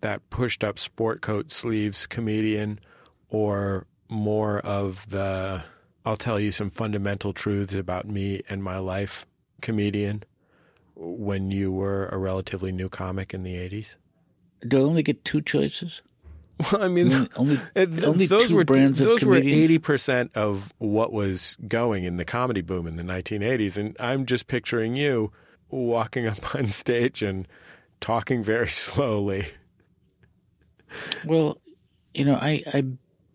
[0.00, 2.80] that pushed up sport coat sleeves comedian
[3.28, 5.64] or more of the
[6.04, 9.26] I'll tell you some fundamental truths about me and my life
[9.60, 10.24] comedian
[10.94, 13.96] when you were a relatively new comic in the 80s?
[14.66, 16.02] Do I only get two choices?
[16.70, 21.12] Well, I mean, only, only, only those were brands those were eighty percent of what
[21.12, 25.32] was going in the comedy boom in the 1980s, and I'm just picturing you
[25.70, 27.48] walking up on stage and
[28.00, 29.48] talking very slowly.
[31.24, 31.58] Well,
[32.14, 32.84] you know, I, I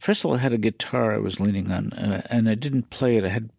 [0.07, 2.89] first of all I had a guitar I was leaning on, uh, and I didn't
[2.89, 3.25] play it.
[3.25, 3.49] I had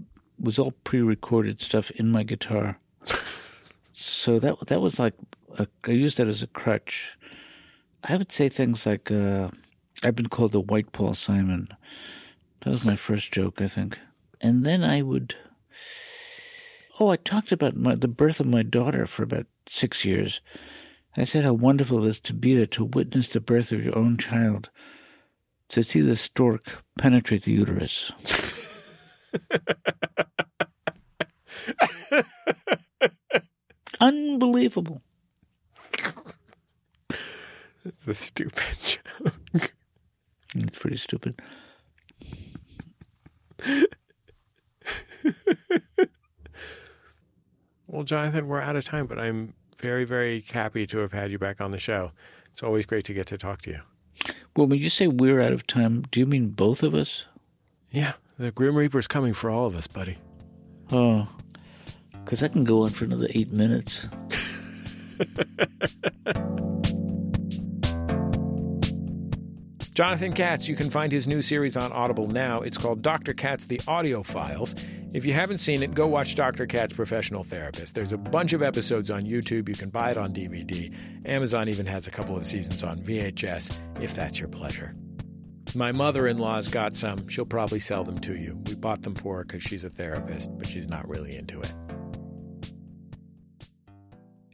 [0.40, 2.78] was all pre-recorded stuff in my guitar,
[3.92, 5.12] so that that was like
[5.59, 7.12] a, I used that as a crutch.
[8.03, 9.51] I would say things like, uh,
[10.03, 11.68] "I've been called the White Paul Simon."
[12.61, 13.99] That was my first joke, I think,
[14.40, 15.34] and then I would.
[16.99, 20.40] Oh, I talked about my, the birth of my daughter for about six years.
[21.14, 23.99] I said how wonderful it is to be there to witness the birth of your
[23.99, 24.70] own child,
[25.71, 26.64] to see the stork
[26.99, 28.12] penetrate the uterus.
[34.01, 35.03] Unbelievable.
[37.85, 39.75] It's a stupid joke.
[40.55, 41.41] It's pretty stupid.
[47.87, 51.39] Well, Jonathan, we're out of time, but I'm very, very happy to have had you
[51.39, 52.12] back on the show.
[52.53, 53.81] It's always great to get to talk to you.
[54.57, 57.25] Well, when you say we're out of time, do you mean both of us?
[57.91, 60.19] Yeah, the Grim Reaper's coming for all of us, buddy.
[60.91, 61.29] Oh,
[62.25, 64.07] because I can go on for another eight minutes.
[69.99, 72.61] Jonathan Katz, you can find his new series on Audible now.
[72.61, 73.34] It's called Dr.
[73.34, 74.76] Katz The Audio Files.
[75.12, 76.66] If you haven't seen it, go watch Dr.
[76.66, 77.96] Katz Professional Therapist.
[77.96, 79.68] There's a bunch of episodes on YouTube.
[79.68, 80.94] You can buy it on DVD.
[81.26, 84.94] Amazon even has a couple of seasons on VHS, if that's your pleasure.
[85.74, 87.26] My mother in law's got some.
[87.26, 88.57] She'll probably sell them to you.
[88.68, 91.74] We bought them for her because she's a therapist, but she's not really into it.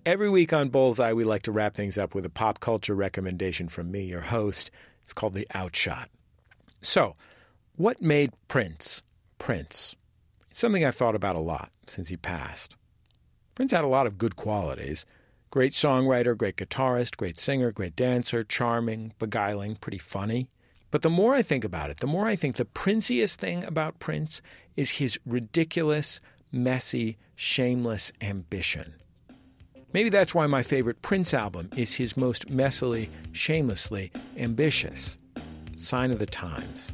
[0.07, 3.69] Every week on Bullseye, we like to wrap things up with a pop culture recommendation
[3.69, 4.71] from me, your host.
[5.05, 6.11] It's called The Outshot.
[6.83, 7.15] So,
[7.77, 9.03] what made Prince
[9.39, 9.95] Prince?
[10.51, 12.77] It's something I've thought about a lot since he passed.
[13.55, 15.07] Prince had a lot of good qualities
[15.51, 20.51] great songwriter, great guitarist, great singer, great dancer, charming, beguiling, pretty funny.
[20.91, 24.01] But the more I think about it, the more I think the princiest thing about
[24.01, 24.43] Prince
[24.77, 26.19] is his ridiculous,
[26.51, 28.95] messy, shameless ambition.
[29.95, 35.17] Maybe that's why my favorite Prince album is his most messily, shamelessly ambitious.
[35.77, 36.93] Sign of the Times.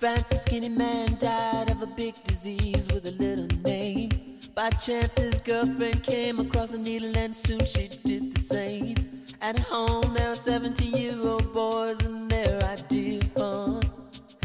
[0.00, 4.10] France, a skinny man died of a big disease with a little name.
[4.52, 9.24] By chance, his girlfriend came across a needle, and soon she did the same.
[9.40, 13.82] At home, there were 17 year old boys, and their idea of fun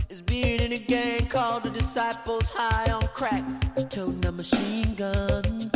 [0.09, 3.43] is being in a gang called the Disciples High on Crack,
[3.89, 5.71] toting a machine gun.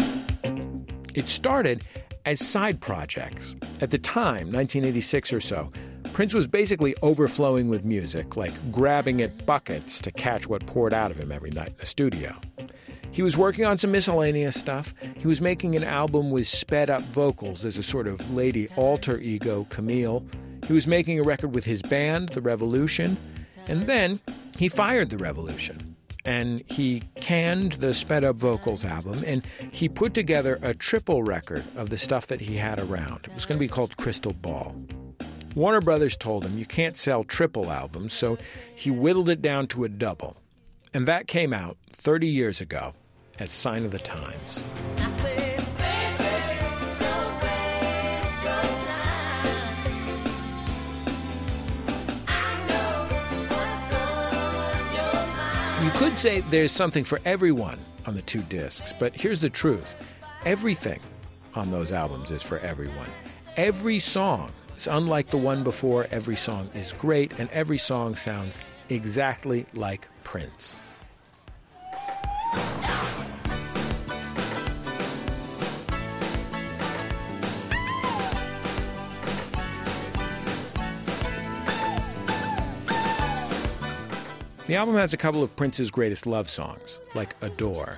[1.14, 1.84] It started
[2.26, 3.56] as side projects.
[3.82, 5.72] At the time, 1986 or so,
[6.14, 11.12] Prince was basically overflowing with music, like grabbing at buckets to catch what poured out
[11.12, 12.36] of him every night in the studio.
[13.12, 14.94] He was working on some miscellaneous stuff.
[15.18, 19.18] He was making an album with sped up vocals as a sort of lady alter
[19.18, 20.24] ego, Camille.
[20.68, 23.18] He was making a record with his band, The Revolution.
[23.68, 24.20] And then
[24.58, 25.89] he fired The Revolution
[26.26, 31.64] and he canned the sped up vocals album and he put together a triple record
[31.76, 33.26] of the stuff that he had around.
[33.26, 34.76] It was going to be called Crystal Ball.
[35.56, 38.38] Warner Brothers told him you can't sell triple albums, so
[38.76, 40.38] he whittled it down to a double.
[40.94, 42.94] And that came out 30 years ago
[43.40, 44.64] as Sign of the Times.
[55.82, 59.96] You could say there's something for everyone on the two discs, but here's the truth
[60.46, 61.00] everything
[61.56, 63.08] on those albums is for everyone.
[63.56, 68.60] Every song is unlike the one before, every song is great, and every song sounds
[68.90, 70.80] exactly like Prince.
[84.70, 87.98] The album has a couple of Prince's greatest love songs, like Adore.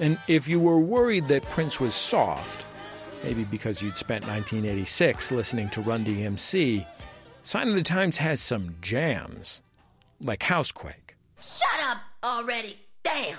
[0.00, 2.64] And if you were worried that Prince was soft,
[3.22, 6.86] maybe because you'd spent 1986 listening to Run DMC,
[7.42, 9.60] Sign of the Times has some jams,
[10.22, 11.16] like Housequake.
[11.38, 12.76] Shut up already!
[13.02, 13.36] Damn!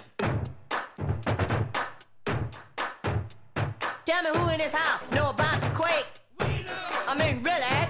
[4.06, 6.08] Tell me who in this house know about the quake?
[7.08, 7.90] I mean, really?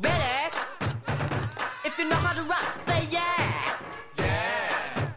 [0.00, 0.50] Really?
[1.84, 3.76] If you know how to rock, say yeah.
[4.18, 5.10] Yeah.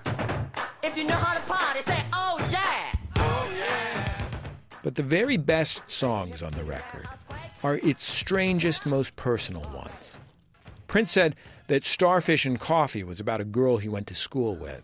[0.83, 2.91] If you know how to party, say oh yeah.
[3.17, 4.21] Oh yeah.
[4.83, 7.07] But the very best songs on the record
[7.63, 10.15] are its strangest, most personal ones.
[10.87, 11.35] Prince said
[11.67, 14.81] that Starfish and Coffee was about a girl he went to school with.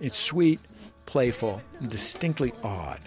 [0.00, 0.60] It's sweet,
[1.06, 3.00] playful, and distinctly odd.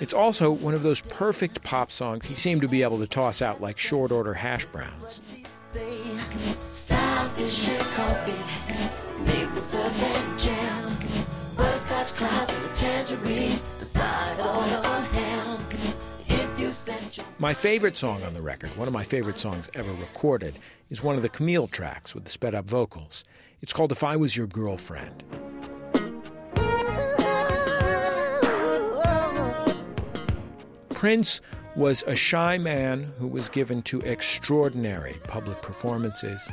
[0.00, 3.42] It's also one of those perfect pop songs he seemed to be able to toss
[3.42, 5.36] out like short order hash browns.
[6.58, 10.96] Starfish and coffee, maple syrup and jam,
[11.56, 15.60] butterscotch clouds and a tangerine, side on a ham.
[16.26, 19.70] If you sent your My favorite song on the record, one of my favorite songs
[19.74, 20.54] ever recorded,
[20.90, 23.24] is one of the Camille tracks with the sped up vocals.
[23.60, 25.22] It's called If I Was Your Girlfriend.
[31.04, 31.42] Prince
[31.76, 36.48] was a shy man who was given to extraordinary public performances.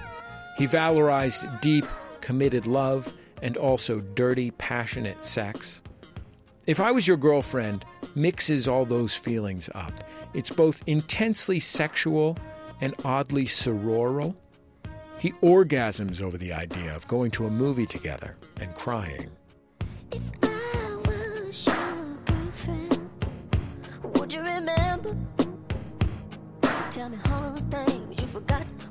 [0.58, 1.86] He valorized deep,
[2.20, 5.82] committed love and also dirty, passionate sex.
[6.68, 9.94] If I Was Your Girlfriend mixes all those feelings up.
[10.34, 12.38] It's both intensely sexual
[12.82, 14.36] and oddly sororal.
[15.18, 19.32] He orgasms over the idea of going to a movie together and crying.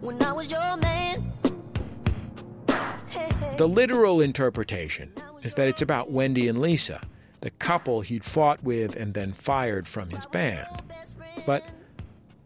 [0.01, 1.33] When I was your man.
[3.59, 7.01] The literal interpretation is that it's about Wendy and Lisa,
[7.41, 10.67] the couple he'd fought with and then fired from his band.
[11.47, 11.65] But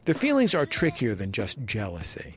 [0.05, 2.37] the feelings are trickier than just jealousy.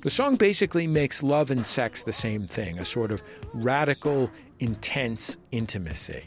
[0.00, 3.22] The song basically makes love and sex the same thing, a sort of
[3.52, 6.24] radical, intense intimacy.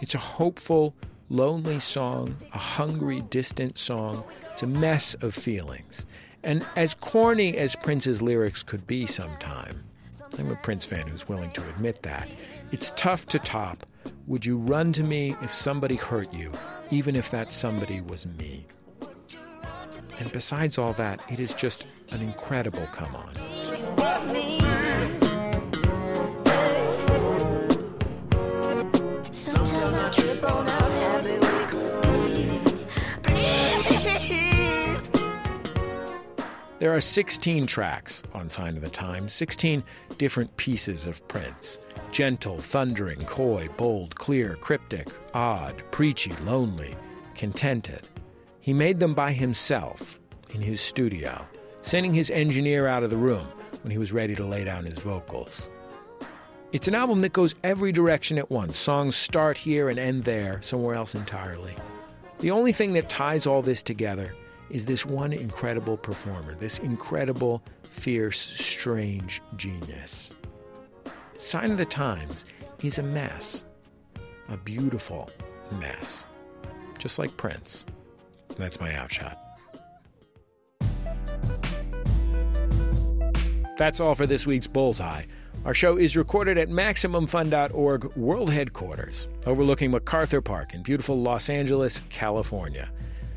[0.00, 0.94] It's a hopeful,
[1.28, 4.24] lonely song, a hungry, distant song.
[4.52, 6.06] It's a mess of feelings.
[6.44, 9.82] And as corny as Prince's lyrics could be sometime,
[10.38, 12.28] I'm a Prince fan who's willing to admit that,
[12.70, 13.86] it's tough to top.
[14.26, 16.52] Would you run to me if somebody hurt you,
[16.90, 18.66] even if that somebody was me?
[20.18, 23.32] And besides all that, it is just an incredible come on.
[36.84, 39.82] There are 16 tracks on Sign of the Times, 16
[40.18, 41.78] different pieces of Prince.
[42.12, 46.94] Gentle, thundering, coy, bold, clear, cryptic, odd, preachy, lonely,
[47.34, 48.06] contented.
[48.60, 50.20] He made them by himself
[50.50, 51.46] in his studio,
[51.80, 53.46] sending his engineer out of the room
[53.80, 55.70] when he was ready to lay down his vocals.
[56.72, 58.76] It's an album that goes every direction at once.
[58.76, 61.74] Songs start here and end there, somewhere else entirely.
[62.40, 64.34] The only thing that ties all this together
[64.70, 70.30] is this one incredible performer, this incredible, fierce, strange genius.
[71.38, 72.44] Sign of the Times
[72.82, 73.64] is a mess,
[74.48, 75.30] a beautiful
[75.78, 76.26] mess,
[76.98, 77.84] just like Prince.
[78.56, 79.38] That's my outshot.
[83.76, 85.24] That's all for this week's Bullseye.
[85.64, 92.00] Our show is recorded at MaximumFun.org World Headquarters, overlooking MacArthur Park in beautiful Los Angeles,
[92.10, 92.90] California.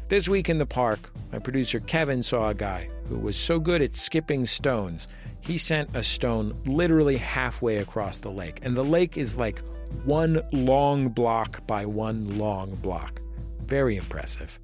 [0.09, 3.81] This week in the park, my producer Kevin saw a guy who was so good
[3.81, 5.05] at skipping stones,
[5.41, 8.59] he sent a stone literally halfway across the lake.
[8.61, 9.61] And the lake is like
[10.05, 13.19] one long block by one long block.
[13.63, 14.57] Very impressive.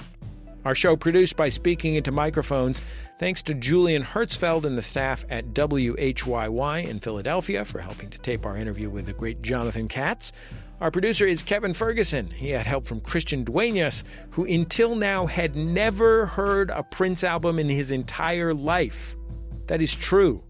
[0.64, 2.82] Our show produced by Speaking Into Microphones.
[3.20, 8.46] Thanks to Julian Hertzfeld and the staff at WHYY in Philadelphia for helping to tape
[8.46, 10.32] our interview with the great Jonathan Katz.
[10.84, 12.30] Our producer is Kevin Ferguson.
[12.30, 17.58] He had help from Christian Duenas, who until now had never heard a Prince album
[17.58, 19.16] in his entire life.
[19.68, 20.44] That is true.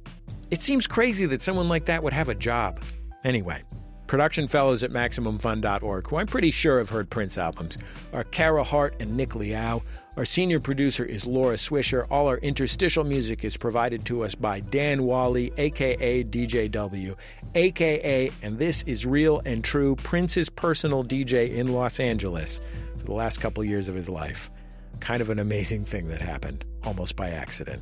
[0.50, 2.82] It seems crazy that someone like that would have a job.
[3.24, 3.62] Anyway,
[4.08, 7.78] production fellows at MaximumFun.org, who I'm pretty sure have heard Prince albums,
[8.12, 9.84] are Kara Hart and Nick Liao.
[10.16, 12.06] Our senior producer is Laura Swisher.
[12.12, 17.16] All our interstitial music is provided to us by Dan Wally, aka DJW,
[17.56, 22.62] aka, and this is real and true, Prince's personal DJ in Los Angeles
[23.00, 24.52] for the last couple years of his life.
[25.00, 27.82] Kind of an amazing thing that happened, almost by accident.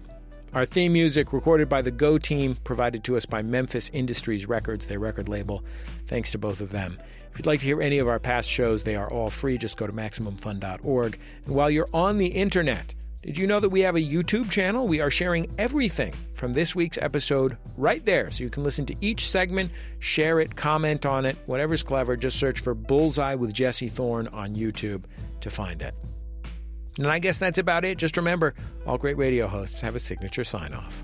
[0.54, 4.88] Our theme music, recorded by the Go team, provided to us by Memphis Industries Records,
[4.88, 5.66] their record label.
[6.08, 6.98] Thanks to both of them.
[7.32, 9.58] If you'd like to hear any of our past shows, they are all free.
[9.58, 11.20] Just go to MaximumFun.org.
[11.46, 14.88] And while you're on the internet, did you know that we have a YouTube channel?
[14.88, 18.32] We are sharing everything from this week's episode right there.
[18.32, 22.18] So you can listen to each segment, share it, comment on it, whatever's clever.
[22.18, 25.04] Just search for Bullseye with Jesse Thorn on YouTube
[25.40, 25.94] to find it.
[26.98, 27.98] And I guess that's about it.
[27.98, 28.56] Just remember,
[28.86, 31.04] all great radio hosts have a signature sign off.